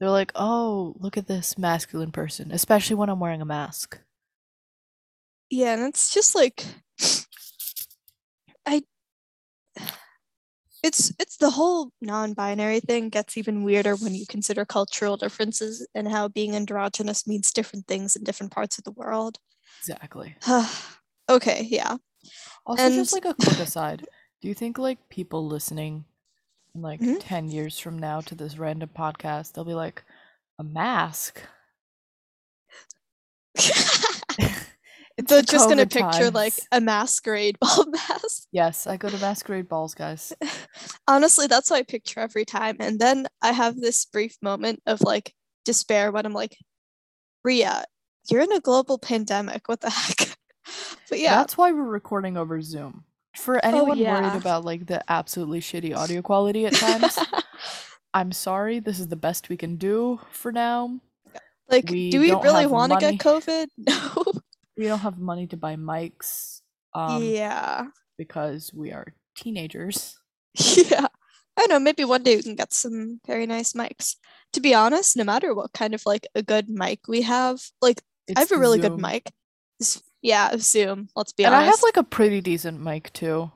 [0.00, 4.00] they're like, "Oh, look at this masculine person," especially when I'm wearing a mask.
[5.50, 6.64] yeah and it's just like
[8.66, 8.82] i
[10.82, 16.08] it's it's the whole non-binary thing gets even weirder when you consider cultural differences and
[16.08, 19.38] how being androgynous means different things in different parts of the world
[19.80, 20.36] Exactly.
[21.28, 21.96] okay yeah
[22.66, 24.06] Also, just like a quick aside,
[24.40, 26.04] do you think like people listening
[26.74, 27.18] in like Mhm.
[27.20, 30.04] 10 years from now to this random podcast, they'll be like,
[30.58, 31.42] a mask?
[35.18, 39.16] It's they're just gonna COVID picture like a masquerade ball mask Yes, I go to
[39.16, 40.34] masquerade balls, guys.
[41.08, 45.00] honestly that's what i picture every time and then i have this brief moment of
[45.00, 45.32] like
[45.64, 46.56] despair when i'm like
[47.44, 47.84] ria
[48.28, 50.35] you're in a global pandemic what the heck
[51.08, 51.36] but yeah.
[51.36, 53.04] That's why we're recording over Zoom.
[53.36, 54.36] For anyone worried yeah.
[54.36, 57.18] about like the absolutely shitty audio quality at times,
[58.14, 58.80] I'm sorry.
[58.80, 61.00] This is the best we can do for now.
[61.68, 63.66] like we do we really want to get covid?
[63.76, 64.24] No.
[64.76, 66.60] We don't have money to buy mics
[66.92, 67.86] um, yeah.
[68.18, 70.18] because we are teenagers.
[70.54, 71.06] yeah.
[71.56, 71.78] I don't know.
[71.78, 74.16] Maybe one day we can get some very nice mics.
[74.52, 78.00] To be honest no matter what kind of like a good mic we have like
[78.26, 79.30] It's i have a really good mic
[80.26, 81.54] Yeah zoom let's be honest.
[81.54, 83.50] and I have like a pretty decent mic too.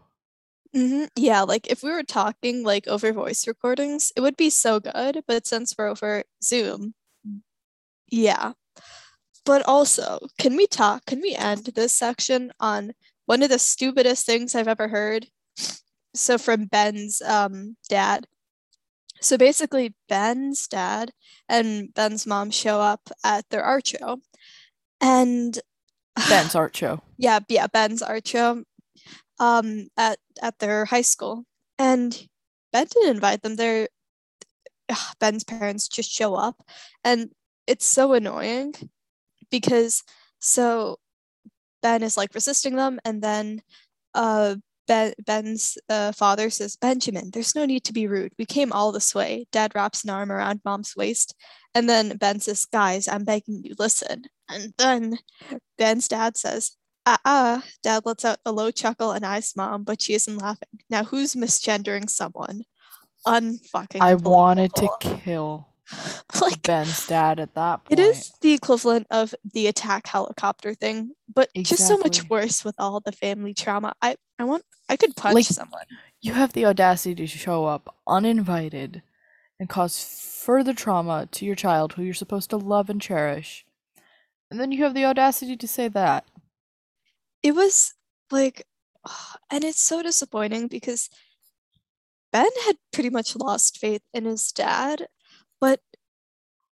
[0.73, 4.79] hmm Yeah, like if we were talking like over voice recordings, it would be so
[4.81, 5.23] good.
[5.27, 6.95] But since we're over Zoom,
[8.09, 8.53] yeah.
[9.45, 11.07] But also, can we talk?
[11.07, 12.93] Can we end this section on
[13.27, 15.27] one of the stupidest things I've ever heard?
[16.15, 18.27] So from Ben's um dad.
[19.21, 21.13] So basically, Ben's dad
[21.49, 24.21] and Ben's mom show up at their art show,
[25.01, 25.59] and
[26.29, 27.03] Ben's art show.
[27.19, 28.65] yeah, yeah, Ben's art show
[29.39, 31.45] um at at their high school.
[31.79, 32.17] And
[32.73, 33.57] Ben didn't invite them.
[33.57, 33.89] They're
[34.89, 36.63] ugh, Ben's parents just show up,
[37.05, 37.31] and
[37.67, 38.75] it's so annoying
[39.51, 40.03] because
[40.39, 40.99] so
[41.83, 43.63] Ben is like resisting them, and then
[44.15, 44.57] uh
[44.91, 48.33] Ben, Ben's uh, father says, Benjamin, there's no need to be rude.
[48.41, 49.47] We came all this way.
[49.53, 51.33] Dad wraps an arm around mom's waist.
[51.77, 54.25] And then Ben says, Guys, I'm begging you, listen.
[54.53, 55.19] And then
[55.79, 56.73] Ben's dad says,
[57.07, 57.61] uh uh.
[57.83, 60.69] Dad lets out a low chuckle and eyes mom, but she isn't laughing.
[60.91, 62.63] Now, who's misgendering someone?
[63.27, 64.01] Unfucking.
[64.01, 65.69] I wanted to kill
[66.41, 68.01] like Ben's dad at that it point.
[68.01, 73.01] is the equivalent of the attack helicopter thing, but just so much worse with all
[73.01, 73.93] the family trauma.
[74.01, 75.85] I I want I could punch Like- someone.
[76.23, 79.03] You have the audacity to show up uninvited
[79.59, 79.99] and cause
[80.45, 83.65] further trauma to your child who you're supposed to love and cherish.
[84.51, 86.25] And then you have the audacity to say that.
[87.43, 87.95] it was
[88.31, 88.67] like
[89.51, 91.09] and it's so disappointing because
[92.33, 95.07] Ben had pretty much lost faith in his dad,
[95.61, 95.81] but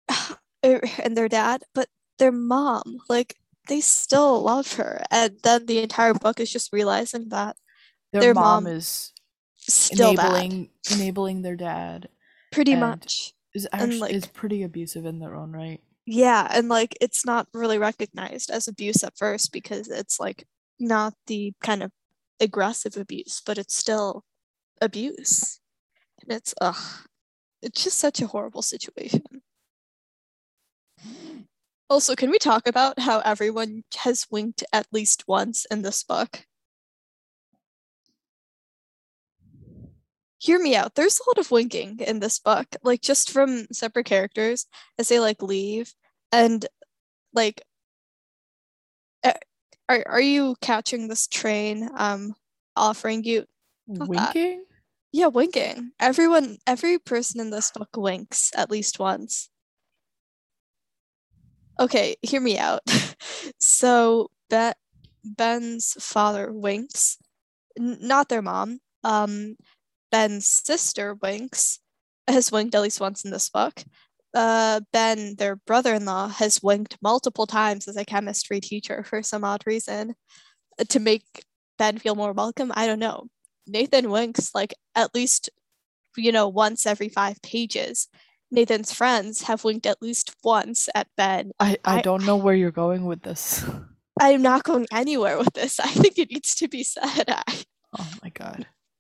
[0.65, 3.37] er, and their dad, but their mom, like
[3.69, 5.03] they still love her.
[5.11, 7.57] And then the entire book is just realizing that
[8.13, 9.13] Their, Their mom, mom is
[9.59, 10.27] still bad.
[10.27, 12.09] enabling enabling their dad
[12.53, 13.35] Pretty much.
[13.55, 15.81] is And, actually is pretty abusive in their own right.
[16.07, 20.47] Yeah, and like it's not really recognized as abuse at first because it's like
[20.79, 21.91] not the kind of
[22.41, 24.25] aggressive abuse, but it's still
[24.81, 25.61] abuse.
[26.23, 27.09] And it's ugh.
[27.63, 29.23] It's just such a horrible situation.
[31.91, 36.47] Also, can we talk about how everyone has winked at least once in this book?
[40.39, 40.95] Hear me out.
[40.95, 44.67] There's a lot of winking in this book, like just from separate characters
[44.99, 45.95] as they like leave
[46.31, 46.67] and
[47.33, 47.63] like
[49.89, 52.35] are are you catching this train um
[52.77, 53.45] offering you
[53.87, 54.35] Not that.
[54.35, 54.65] Winking?
[55.13, 59.49] yeah winking everyone every person in this book winks at least once
[61.79, 62.81] okay hear me out
[63.61, 64.75] so ben,
[65.25, 67.19] ben's father winks
[67.79, 69.57] N- not their mom um
[70.17, 71.81] ben's sister winks
[72.29, 73.83] has winked at least once in this book
[74.35, 79.63] uh ben their brother-in-law has winked multiple times as a chemistry teacher for some odd
[79.67, 80.15] reason
[80.89, 81.45] to make
[81.79, 83.29] ben feel more welcome i don't know
[83.67, 85.51] Nathan winks like at least,
[86.17, 88.09] you know, once every five pages.
[88.51, 91.51] Nathan's friends have winked at least once at Ben.
[91.59, 93.65] I, I I- don't know where you're going with this.
[94.19, 95.79] I'm not going anywhere with this.
[95.81, 97.25] I think it needs to be said.
[97.29, 97.43] I.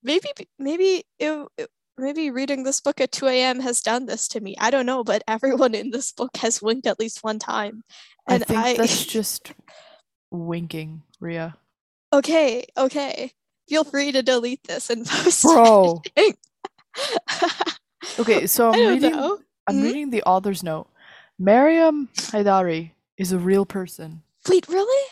[0.07, 0.29] maybe,
[0.59, 3.61] maybe, it, it- maybe reading this book at 2 a.m.
[3.61, 4.55] has done this to me.
[4.59, 7.83] I don't know, but everyone in this book has winked at least one time.
[8.29, 9.53] And I think I, that's just
[10.31, 11.57] winking, Ria.
[12.13, 13.33] okay, okay.
[13.69, 15.43] Feel free to delete this and post.
[15.43, 16.03] Bro.
[18.19, 19.39] Okay, so I'm reading know.
[19.67, 19.83] I'm Mhm.
[19.83, 20.87] reading the author's note.
[21.39, 24.23] Mariam Haidari is a real person.
[24.49, 25.09] Wait, really?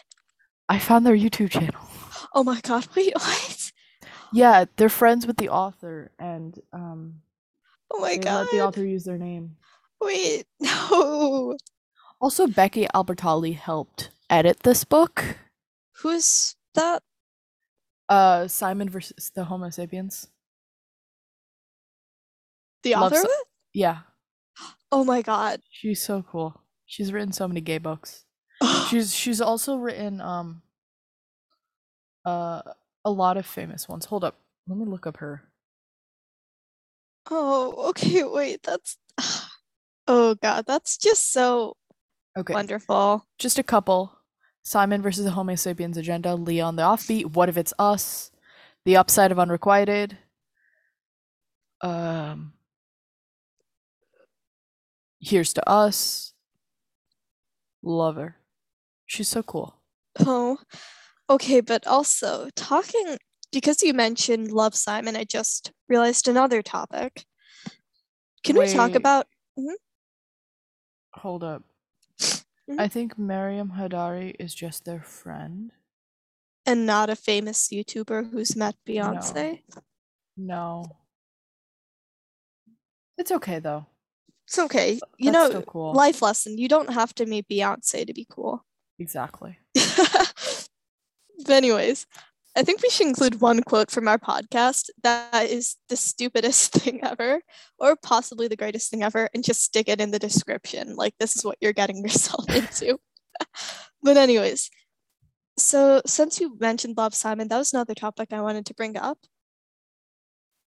[0.69, 1.81] I found their YouTube channel.
[2.37, 3.64] Oh my god, wait, what?
[4.35, 7.23] Yeah, they're friends with the author and um
[7.93, 8.41] Oh my they god.
[8.47, 9.57] let the author use their name.
[10.01, 11.57] Wait, no.
[12.21, 15.39] Also, Becky Albertalli helped edit this book.
[16.03, 17.03] Who's that?
[18.09, 20.29] Uh Simon versus the Homo sapiens.
[22.83, 23.31] The author it?
[23.73, 24.01] Yeah,
[24.93, 25.61] Oh my god.
[25.71, 26.61] she's so cool.
[26.87, 28.25] She's written so many gay books.
[28.91, 30.63] She's she's also written um
[32.25, 32.63] uh
[33.05, 34.07] a lot of famous ones.
[34.07, 34.37] Hold up.
[34.67, 35.43] Let me look up her.
[37.31, 38.97] oh, okay, wait, that's
[40.07, 41.77] Oh god, that's just so
[42.37, 42.53] Okay.
[42.53, 43.27] wonderful.
[43.39, 44.19] Just a couple.
[44.65, 48.31] Simon versus the Homo sapiens agenda, Leah on the offbeat, what if it's us?
[48.85, 50.19] The upside of unrequited.
[51.81, 52.53] Um
[55.21, 56.33] Here's to us.
[57.83, 58.37] Love her.
[59.07, 59.77] She's so cool.
[60.21, 60.59] Oh.
[61.31, 63.19] Okay, but also talking
[63.53, 67.25] because you mentioned Love Simon, I just realized another topic.
[68.43, 68.97] Can we talk Wait.
[68.97, 69.27] about
[71.15, 71.63] Hold up.
[72.69, 72.81] Mhm.
[72.81, 75.73] I think Mariam Haidari is just their friend.
[76.67, 79.63] and not a famous YouTuber who's met Beyonce?
[80.37, 80.97] No.
[83.19, 83.87] It's okay though.
[84.47, 84.99] It's okay.
[85.19, 85.93] You That's know, cool.
[85.93, 86.59] life lesson.
[86.59, 88.65] You don't have to meet Beyonce to be cool.
[88.99, 89.59] Exactly.
[91.39, 92.07] but anyways,
[92.57, 97.01] I think we should include one quote from our podcast that is the stupidest thing
[97.03, 97.41] ever,
[97.79, 100.95] or possibly the greatest thing ever, and just stick it in the description.
[100.95, 102.99] Like this is what you're getting yourself into.
[104.03, 104.71] but anyways,
[105.59, 109.19] so since you mentioned Love Simon, that was another topic I wanted to bring up.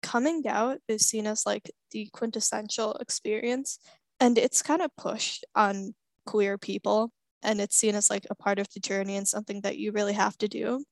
[0.01, 3.80] coming out is seen as like the quintessential experience
[4.20, 5.95] and it's kind of pushed on
[6.26, 7.11] queer people
[7.43, 10.13] and it's seen as like a part of the journey and something that you really
[10.13, 10.83] have to do.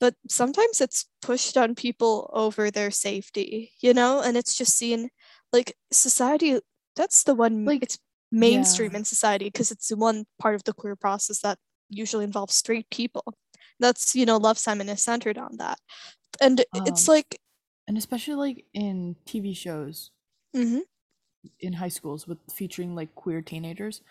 [0.00, 5.10] But sometimes it's pushed on people over their safety you know and it's just seen
[5.52, 6.60] like society
[6.96, 7.98] that's the one Like, it's
[8.32, 8.96] mainstream yeah.
[8.96, 12.88] in society because it's the one part of the queer process that usually involves straight
[12.90, 13.24] people.
[13.80, 15.78] That's you know love simon is centered on that.
[16.40, 17.38] And it's Um, like
[17.88, 20.10] and especially like in TV shows
[20.54, 20.82] mhm,
[21.60, 24.02] in high schools with featuring like queer teenagers,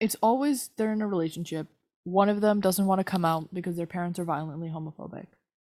[0.00, 1.66] it's always they're in a relationship.
[2.04, 5.26] One of them doesn't want to come out because their parents are violently homophobic.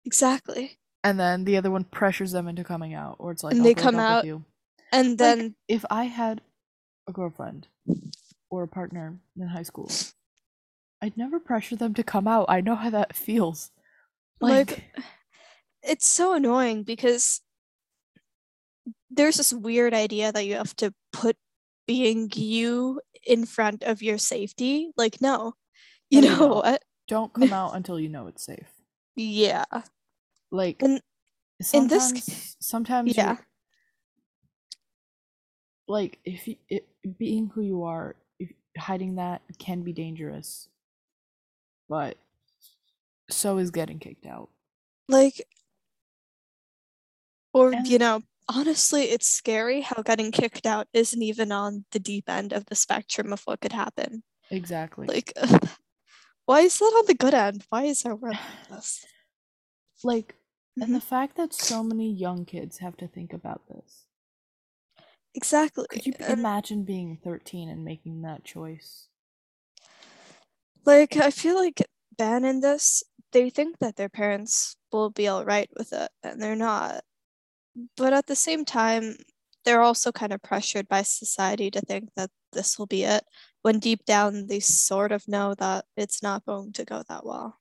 [0.05, 3.65] exactly And then the other one pressures them into coming out, or it's like And
[3.65, 4.43] they come out, you.
[4.91, 6.41] and Like, then if I had
[7.07, 7.67] a girlfriend
[8.49, 9.91] or a partner in high school,
[11.01, 12.45] I'd never pressure them to come out.
[12.47, 13.71] I know how that feels.
[14.39, 14.83] Like, Like,
[15.83, 17.41] it's so annoying because
[19.09, 21.35] there's this weird idea that you have to put
[21.85, 24.91] being you in front of your safety.
[24.97, 25.53] Like, no,
[26.09, 26.53] you No, no, know no.
[26.55, 26.83] what?
[27.07, 28.71] don't come out until you know it's safe.
[29.15, 29.65] Yeah.
[30.51, 31.01] Like, And
[31.73, 33.37] in this sometimes, sometimes yeah.
[35.87, 40.69] like if you, it, being who you are, if, hiding that can be dangerous.
[41.89, 42.17] But
[43.29, 44.49] so is getting kicked out.
[45.09, 45.45] Like,
[47.53, 51.99] or, And- you know, honestly, it's scary how getting kicked out isn't even on the
[51.99, 54.23] deep end of the spectrum of what could happen.
[54.51, 55.07] Exactly.
[55.07, 55.33] Like,
[56.45, 57.65] why is that on the good end?
[57.69, 59.05] Why is world like this?
[60.03, 60.35] like
[60.81, 60.93] and Mhm.
[60.95, 64.05] the fact that so many young kids have to think about this
[65.35, 65.85] Exactly.
[65.89, 69.07] could you and- imagine being 13 and making that choice
[70.85, 71.81] Like, I feel like
[72.17, 76.41] Ben in this, they think that their parents will be all right with it, and
[76.41, 77.03] they're not.
[77.97, 79.17] But at the same time,
[79.65, 83.23] they're also kind of pressured by society to think that this will be it,
[83.61, 87.59] when deep down they sort of know that it's not going to go that well.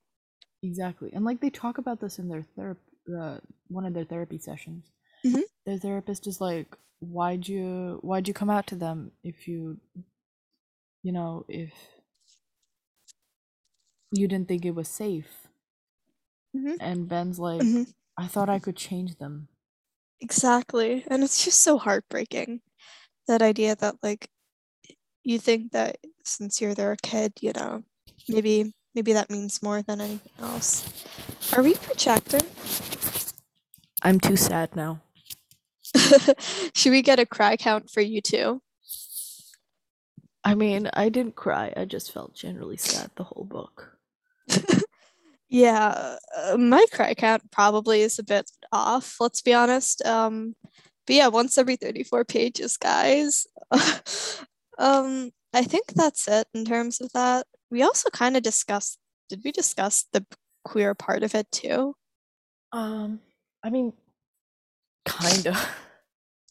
[0.61, 2.81] exactly and like they talk about this in their therapy
[3.19, 3.37] uh,
[3.67, 4.91] one of their therapy sessions
[5.23, 5.43] Mhm.
[5.65, 9.79] their therapist is like why'd you why'd you come out to them if you
[11.03, 11.73] you know if
[14.11, 15.47] you didn't think it was safe
[16.53, 16.77] Mhm.
[16.79, 17.93] and ben's like Mhm.
[18.17, 19.47] i thought i could change them
[20.23, 21.03] Exactly.
[21.09, 22.61] And it's just so heartbreaking.
[23.27, 24.29] That idea that, like,
[25.23, 27.83] you think that since you're their kid, you know,
[28.27, 30.83] maybe maybe that means more than anything else.
[31.53, 32.41] Are we projecting?
[34.05, 35.01] i'm too sad now
[36.75, 38.61] Should we get a cry count for you too?
[40.43, 43.97] i mean i didn't cry i just felt generally sad the whole book
[45.53, 50.03] Yeah, uh, my cry count probably is a bit off, let's be honest.
[50.03, 50.55] Um,
[51.05, 53.45] but yeah, once every 34 pages, guys.
[54.79, 57.45] um, I think that's it in terms of that.
[57.69, 58.97] We also kind of discussed,
[59.29, 60.25] did we discuss the
[60.65, 61.95] queer part of it too?
[62.73, 63.19] um
[63.63, 63.93] i mean
[65.05, 65.69] kind of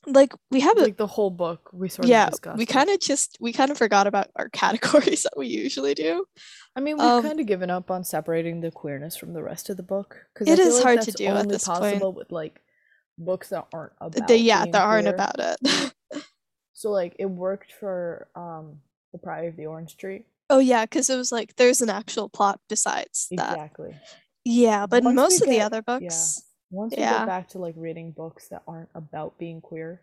[0.07, 2.91] Like, we have a, like the whole book we sort yeah, of discussed we kind
[2.91, 6.25] of just, we kind of forgot about our categories that we usually do.
[6.75, 9.71] I mean, we've Um, kind of given up on separating the queerness from the rest
[9.71, 11.81] of the book because It is hard to do at only this point.
[11.81, 12.61] possible with like
[13.19, 14.27] books that aren't about.
[14.27, 15.93] They, yeah, that aren't about it.
[16.75, 18.81] So like, it worked for um
[19.13, 20.25] the Pride of the Orange Tree.
[20.51, 23.53] oh, yeah, because it was like, there's an actual plot besides that.
[23.53, 23.95] Exactly.
[24.45, 26.09] Yeah, but Once most of the get- other yeah.
[26.73, 27.11] Once we Yeah.
[27.11, 30.03] get back to like reading books that aren't about being queer,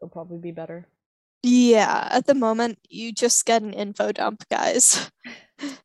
[0.00, 0.88] it'll probably be better.
[1.44, 5.10] yeah, at the moment, you just get an info dump, guys.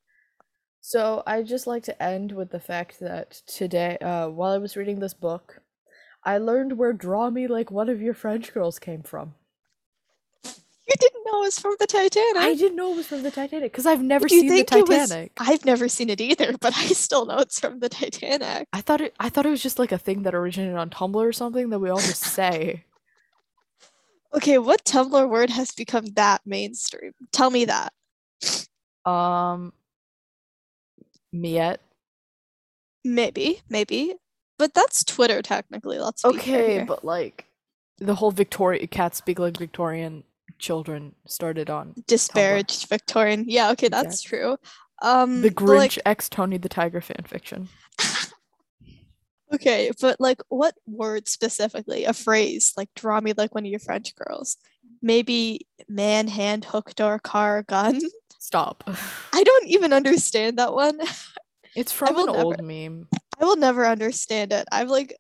[0.82, 4.76] So I just like to end with the fact that today, uh, while I was
[4.76, 5.62] reading this book,
[6.24, 9.36] I learned where "Draw Me Like One of Your French Girls" came from.
[10.88, 12.38] You didn't know it was from the Titanic.
[12.42, 14.88] I didn't know it was from the Titanic because I've never you seen the it
[14.88, 15.32] was- Titanic.
[15.38, 18.68] I've never seen it either, but I still know it's from the Titanic.
[18.72, 19.14] I thought it.
[19.20, 21.80] I thought it was just like a thing that originated on Tumblr or something that
[21.80, 22.86] we all just say.
[24.34, 27.14] Okay, what Tumblr word has become that mainstream?
[27.32, 27.94] Tell me that.
[29.06, 29.72] Um,
[31.32, 31.80] Miette.
[33.06, 34.16] Maybe, maybe.
[34.60, 35.98] But that's Twitter technically.
[35.98, 37.46] Let's Okay, but like
[38.00, 40.24] the whole Victoria cats speak like Victorian
[40.60, 43.46] children started on disparaged Victorian.
[43.48, 44.40] Yeah, okay, that's Exactly.
[44.40, 44.58] true.
[45.02, 47.70] Um the Grinch like, X Tony the Tiger fan fiction.
[49.54, 52.06] okay, but like what word specifically?
[52.06, 54.58] A phrase like draw me like one of your French girls.
[55.02, 58.02] Maybe man, hand, hook, door, car, gun.
[58.40, 58.84] Stop.
[59.34, 61.00] I don't even understand that one.
[61.76, 63.08] It's from an never- old meme.
[63.40, 64.68] I will never understand it.
[64.72, 65.16] I've like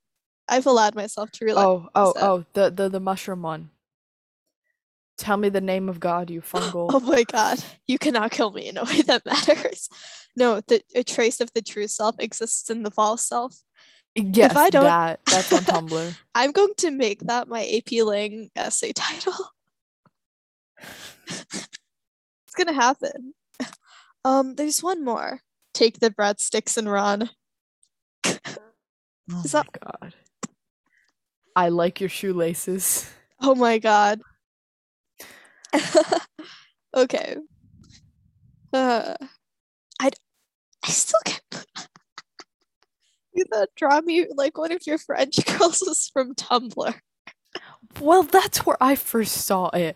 [0.50, 1.66] I've allowed myself to relax.
[1.68, 2.24] Oh, oh, that.
[2.24, 3.70] oh, the, the the mushroom one.
[5.18, 6.90] Tell me the name of God, you fungal.
[6.94, 9.90] Oh my god, you cannot kill me in a way that matters.
[10.36, 13.56] No, the a trace of the true self exists in the false self.
[14.16, 16.16] yes, I don't- that that's on Tumblr.
[16.36, 19.34] I'm going to make that my AP Lang essay title.
[20.80, 23.34] it's gonna happen.
[24.24, 25.40] Um, there's one more.
[25.74, 27.30] Take the breadsticks and run.
[28.26, 30.14] Oh Is my that- god.
[31.56, 33.10] I like your shoelaces.
[33.42, 34.22] Oh my god.
[36.96, 37.38] okay.
[38.74, 39.16] Uh,
[40.00, 40.10] I
[40.84, 41.42] I still can't.
[43.34, 46.96] You thought draw me like one of your French girls was from Tumblr.
[48.02, 49.96] Well, that's where I first saw it.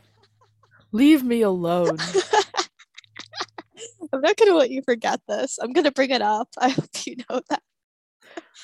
[0.91, 1.97] Leave me alone.
[4.13, 5.57] I'm not gonna let you forget this.
[5.59, 6.49] I'm gonna bring it up.
[6.59, 7.63] I hope you know that.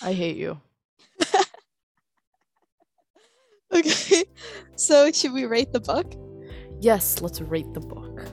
[0.04, 0.62] I hate you.
[3.74, 4.24] Okay.
[4.76, 6.14] So should we rate the book?
[6.80, 8.26] Yes, let's rate the book.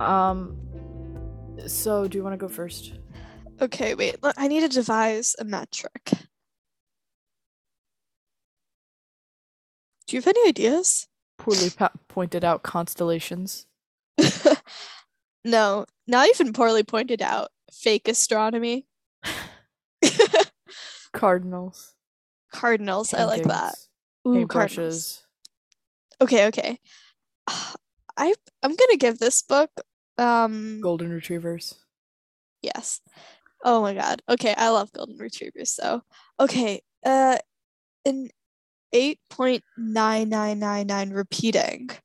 [0.00, 0.56] Um
[1.66, 2.94] so do you want to go first?
[3.60, 4.16] Okay, wait.
[4.36, 6.12] I need to devise a metric.
[10.08, 11.06] Do you have any ideas?
[11.36, 13.66] Poorly pa- pointed out constellations.
[15.44, 17.50] no, not even poorly pointed out.
[17.72, 18.86] Fake astronomy.
[21.12, 21.94] Cardinals.
[22.52, 23.12] Cardinals.
[23.12, 23.74] I like that.
[24.26, 25.24] Ooh, cardinals.
[26.20, 26.78] Okay, okay.
[27.46, 29.70] I I'm gonna give this book
[30.16, 31.74] um Golden retrievers.
[32.62, 33.00] yes.
[33.64, 34.22] Oh my god.
[34.28, 36.02] Okay, I love golden retrievers so.
[36.40, 37.38] Okay, uh
[38.04, 38.30] an
[38.94, 41.90] 8.9999 repeating.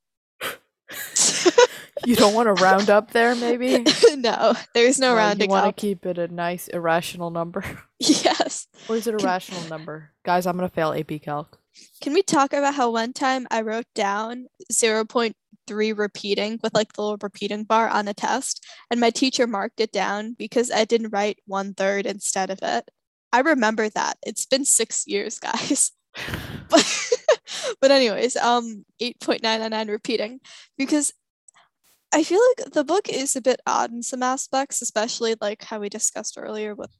[2.06, 3.86] You don't want to round up there, maybe?
[4.18, 5.76] no, there's no Or rounding You want up.
[5.78, 7.64] to keep it a nice irrational number,
[8.00, 8.68] Yes.
[8.90, 10.12] or is it a Can- rational number?
[10.26, 11.58] Guys, I'm gonna fail AP Calc.
[12.02, 17.02] Can we talk about how one time I wrote down 0.3 repeating with like the
[17.04, 21.14] little repeating bar on a test, and my teacher marked it down because I didn't
[21.14, 22.92] write one third instead of it.
[23.32, 24.18] I remember that.
[24.24, 25.94] It's been six years, guys.
[26.70, 27.10] But,
[27.82, 30.40] but anyways, um, 8.999 repeating
[30.78, 31.14] because
[32.14, 35.80] I feel like the book is a bit odd in some aspects, especially like how
[35.80, 36.92] we discussed earlier with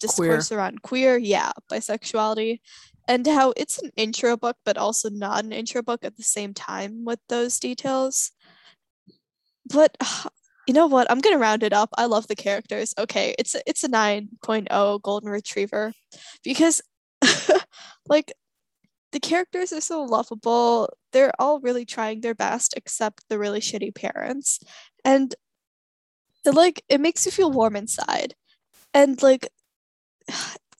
[0.00, 2.60] discourse around queer, yeah, bisexuality,
[3.06, 6.54] and how it's an intro book, but also not an intro book at the same
[6.54, 8.32] time with those details.
[9.72, 9.96] But
[10.66, 11.08] you know what?
[11.10, 11.90] I'm gonna round it up.
[11.96, 12.94] I love the characters.
[12.98, 15.92] Okay, it's a, it's a 9.0 golden retriever
[16.42, 16.82] because
[18.08, 18.32] like
[19.12, 20.90] the characters are so lovable.
[21.12, 24.60] They're all really trying their best except the really shitty parents.
[25.04, 25.34] And
[26.44, 28.34] like it makes you feel warm inside.
[28.94, 29.48] And like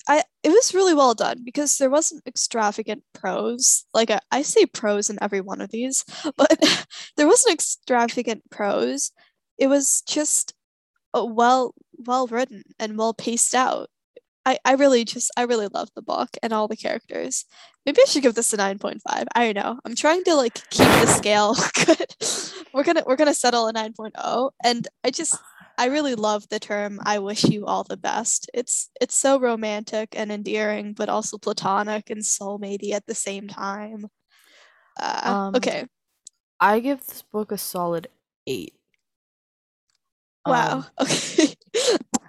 [0.08, 3.84] I it was really well done because there wasn't extravagant prose.
[3.92, 6.04] Like I, I say prose in every one of these,
[6.36, 6.58] but
[7.16, 9.12] there wasn't extravagant prose.
[9.58, 10.54] It was just
[11.16, 13.88] uh, well well written and well paced out.
[14.46, 17.44] I, I really just I really love the book and all the characters.
[17.84, 19.00] Maybe I should give this a 9.5.
[19.34, 19.80] I don't know.
[19.84, 21.54] I'm trying to like keep the scale
[21.86, 22.14] good.
[22.72, 25.36] We're gonna we're gonna settle a 9.0 and I just
[25.78, 28.48] I really love the term I wish you all the best.
[28.54, 34.06] It's it's so romantic and endearing, but also platonic and soulmatey at the same time.
[34.98, 35.86] Uh, Um, okay.
[36.60, 38.08] I give this book a solid
[38.46, 38.74] eight.
[40.46, 40.78] Wow.
[40.78, 41.54] Um, okay.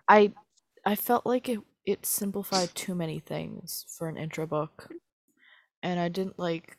[0.07, 0.33] I
[0.85, 4.91] I felt like it it simplified too many things for an intro book,
[5.81, 6.77] and I didn't like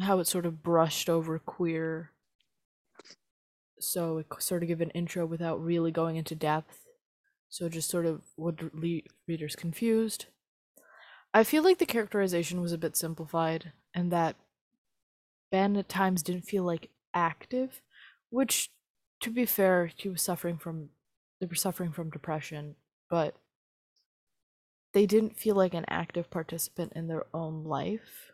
[0.00, 2.12] how it sort of brushed over queer.
[3.80, 6.86] So it sort of gave an intro without really going into depth,
[7.48, 10.26] so it just sort of would leave readers confused.
[11.34, 14.36] I feel like the characterization was a bit simplified, and that
[15.50, 17.82] Ben at times didn't feel like active,
[18.30, 18.70] which,
[19.20, 20.90] to be fair, he was suffering from
[21.40, 22.76] they were suffering from depression,
[23.10, 23.34] but
[24.92, 28.32] they didn't feel like an active participant in their own life.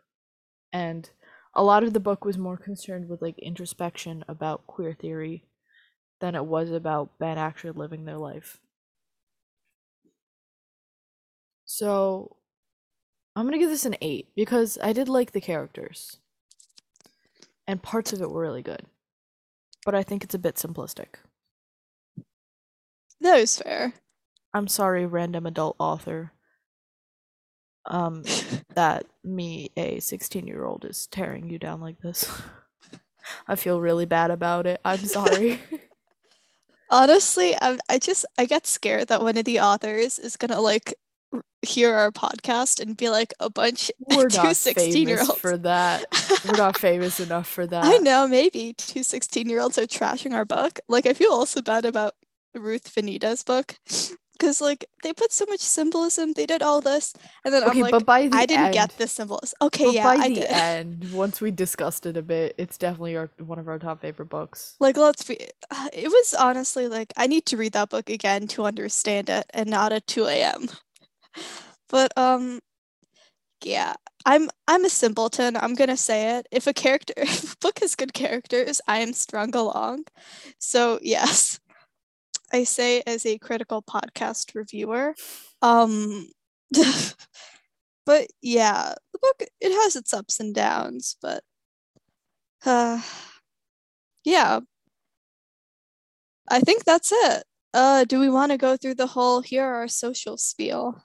[0.73, 1.11] And
[1.55, 5.45] a lot of the book was more concerned with like introspection about queer theory
[6.21, 8.59] than it was about Ben actually living their life.
[11.67, 12.37] So
[13.37, 16.19] I'm gonna give this an eight because I did like the characters.
[17.67, 18.87] And parts of it were really good.
[19.85, 21.17] But I think it's a bit simplistic.
[23.21, 23.95] That was fair.
[24.55, 26.33] I'm sorry, random adult author.
[27.87, 28.23] Um,
[28.75, 32.31] that me, a 16 year old, is tearing you down like this.
[33.49, 34.81] I feel really bad about it.
[34.85, 35.61] I'm sorry.
[36.91, 40.95] Honestly, I, I just I get scared that one of the authors is gonna like
[41.63, 45.41] hear our podcast and be like a bunch We're two not 16 year olds.
[45.41, 46.05] for that.
[46.47, 47.85] We're not famous enough for that.
[47.85, 50.79] I know maybe two 16 year olds are trashing our book.
[50.89, 52.15] Like I feel also bad about
[52.55, 53.77] Ruth Vanita's book
[54.39, 56.33] because like they put so much symbolism.
[56.35, 58.73] They did all this, and then Okay, I'm like, but by the I didn't end,
[58.73, 59.57] get the symbolism.
[59.63, 60.51] Okay, yeah, by I the did.
[60.51, 64.29] end, once we discussed it a bit, it's definitely our one of our top favorite
[64.31, 64.79] books.
[64.81, 65.35] Like let's be.
[65.93, 69.69] It was honestly like I need to read that book again to understand it, and
[69.71, 70.69] not at 2 a.m.
[71.89, 72.61] But um,
[73.65, 73.95] yeah,
[74.27, 75.57] I'm I'm a simpleton.
[75.57, 76.47] I'm gonna say it.
[76.51, 80.05] If a character, if a book has good characters, I am strung along.
[80.59, 81.61] So yes,
[82.55, 85.15] I say as a critical podcast reviewer.
[85.61, 86.29] Um,
[88.07, 91.43] but yeah, the book it has its ups and downs, but
[92.65, 93.01] uh,
[94.25, 94.61] yeah,
[96.49, 97.43] I think that's it.
[97.73, 101.03] Uh, do we want to go through the whole here are our social spiel?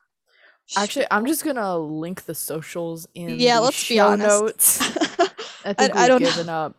[0.77, 4.27] Actually, I'm just gonna link the socials in Yeah, let's be honest.
[4.29, 4.81] notes.
[5.65, 6.75] I think I don't- given up.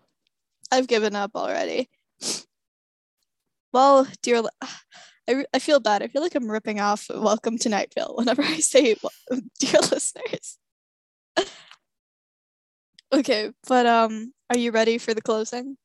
[0.71, 1.91] I've given up already.
[3.73, 4.43] Well, dear,
[5.29, 6.03] I, I feel bad.
[6.03, 8.97] I feel like I'm ripping off Welcome to Night Vale whenever I say
[9.61, 10.59] dear listeners.
[13.13, 15.77] okay, but um, are you ready for the closing?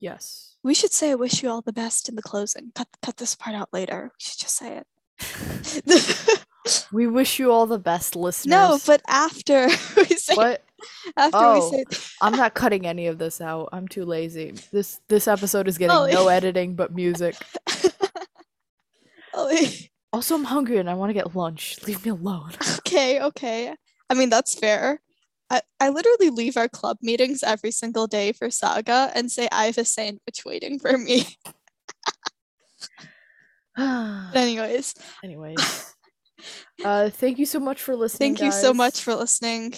[0.00, 0.56] Yes.
[0.64, 2.72] We should say I wish you all the best in the closing.
[2.74, 4.10] Cut cut this part out later.
[4.12, 6.44] We should just say it.
[6.92, 8.50] We wish you all the best, listeners.
[8.50, 10.62] no, but after we say what?
[11.16, 11.70] after Oh.
[11.70, 11.84] we say
[12.20, 13.68] I'm not cutting any of this out.
[13.72, 14.54] I'm too lazy.
[14.72, 17.34] This this episode is getting Oh, no editing but music.
[19.34, 19.68] Oh,
[20.12, 21.76] Also, I'm hungry and I want to get lunch.
[21.86, 22.52] Leave me alone.
[22.78, 23.74] okay, okay.
[24.10, 25.00] I mean, that's fair.
[25.50, 29.66] I, I literally leave our club meetings every single day for Saga and say I
[29.66, 31.24] have a sandwich waiting for me.
[33.78, 35.94] Anyways, Anyways,
[36.84, 38.34] uh, thank you so much for listening.
[38.34, 39.74] thank you so much for listening.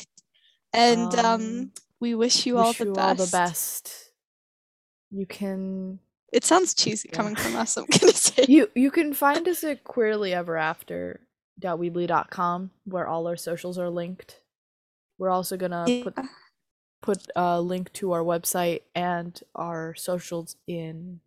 [0.73, 3.09] And um, Um, we wish you all the you best.
[3.09, 4.11] all the best.
[5.11, 5.99] You can
[6.33, 7.17] It sounds cheesy Yeah.
[7.17, 8.47] coming from us, I'm gonna say.
[8.49, 11.27] you you can find us at queerly ever after
[11.61, 14.41] weebly.com where all our socials are linked.
[15.19, 16.15] We're also gonna put
[17.03, 21.21] put a link to our website and our socials in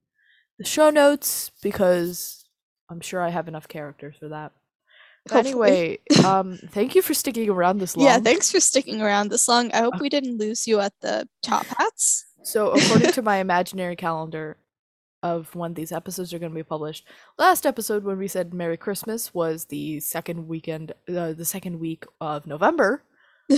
[0.57, 2.45] the show notes because
[2.89, 4.51] I'm sure I have enough characters for that.
[5.27, 8.05] But anyway, um, thank you for sticking around this long.
[8.07, 9.71] Yeah, thanks for sticking around this long.
[9.71, 12.25] I hope Uh, we didn't lose you at the top hats.
[12.43, 14.57] So, according to my imaginary calendar
[15.21, 17.07] of when these episodes are going to be published,
[17.39, 22.05] last episode when we said Merry Christmas was the second weekend, uh, the second week
[22.19, 23.03] of November.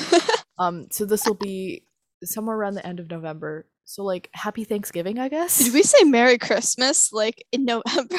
[0.58, 1.84] Um, so this will be
[2.24, 3.66] somewhere around the end of November.
[3.84, 5.58] So, like, Happy Thanksgiving, I guess.
[5.62, 8.16] Did we say Merry Christmas like in November?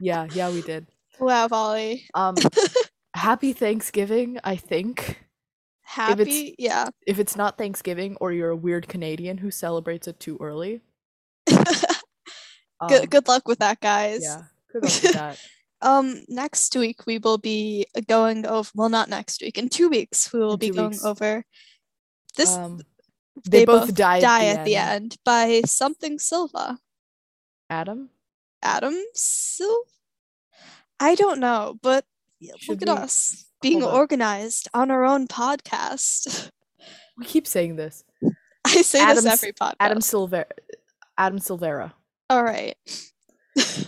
[0.00, 0.86] Yeah, yeah, we did.
[1.20, 2.06] Wow, Volley.
[2.14, 2.36] Um,
[3.14, 5.24] Happy Thanksgiving, I think.
[5.82, 6.88] Happy, yeah.
[7.06, 10.82] If it's not Thanksgiving or you're a weird Canadian who celebrates it too early,
[11.50, 14.22] um, good good luck with that, guys.
[14.22, 14.42] Yeah,
[14.72, 15.40] good luck with that.
[15.80, 18.68] Um, next week we will be going over.
[18.74, 19.58] Well, not next week.
[19.58, 21.04] In two weeks we will In be going weeks.
[21.04, 21.44] over.
[22.36, 22.80] This um,
[23.48, 26.78] they, both, die, at the end by something Silva.
[27.70, 28.10] Adam,
[28.60, 29.88] Adam Silva.
[31.00, 32.04] I don't know, but
[32.58, 33.98] Should look at we- us being hold on.
[33.98, 36.50] organized on our own podcast.
[37.18, 38.04] we keep saying this.
[38.66, 39.74] I say Adam's- this every podcast.
[39.80, 40.44] Adam Silver,
[41.16, 41.92] Adam Silvera.
[42.30, 42.76] All right.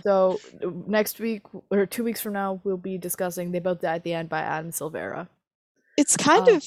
[0.03, 0.41] So
[0.89, 4.15] next week or two weeks from now, we'll be discussing "They Both Die at the
[4.15, 5.28] End" by Adam Silvera.
[5.97, 6.65] It's kind Um, of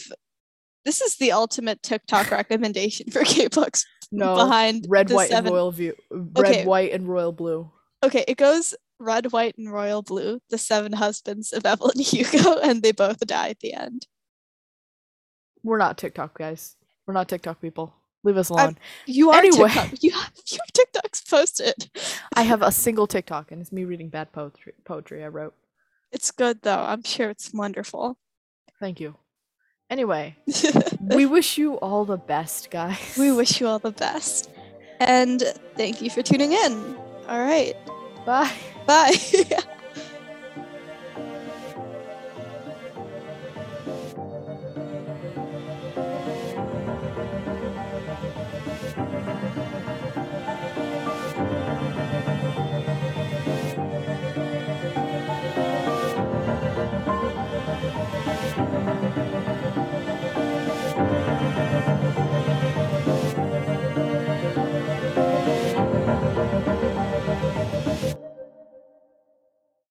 [0.86, 5.48] this is the ultimate TikTok recommendation for K books No, behind red, the white, seven.
[5.48, 5.95] and royal view.
[6.11, 6.65] Red, Okay.
[6.65, 7.70] white, and royal blue.
[8.06, 12.82] Okay, it goes red, white, and royal blue, the seven husbands of Evelyn Hugo, and
[12.82, 14.07] they both die at the end.
[15.64, 16.76] We're not TikTok guys.
[17.07, 17.94] We're not TikTok people.
[18.26, 18.78] Leave us alone.
[19.06, 19.70] You are Anyway.
[19.70, 19.91] TikTok.
[20.02, 21.90] You have, you have TikToks posted.
[22.36, 24.74] I have a single TikTok, and it's me reading bad poetry.
[24.86, 25.53] Poetry I wrote.
[26.11, 26.80] It's good though.
[26.84, 28.18] I'm sure it's wonderful.
[28.80, 29.15] Thank you.
[29.90, 30.38] Anyway,
[31.02, 33.15] we wish you all the best, guys.
[33.18, 34.49] we wish you all the best.
[34.99, 35.44] And
[35.76, 36.95] thank you for tuning in.
[37.28, 37.76] All right.
[38.26, 38.52] Bye.
[38.86, 39.16] Bye.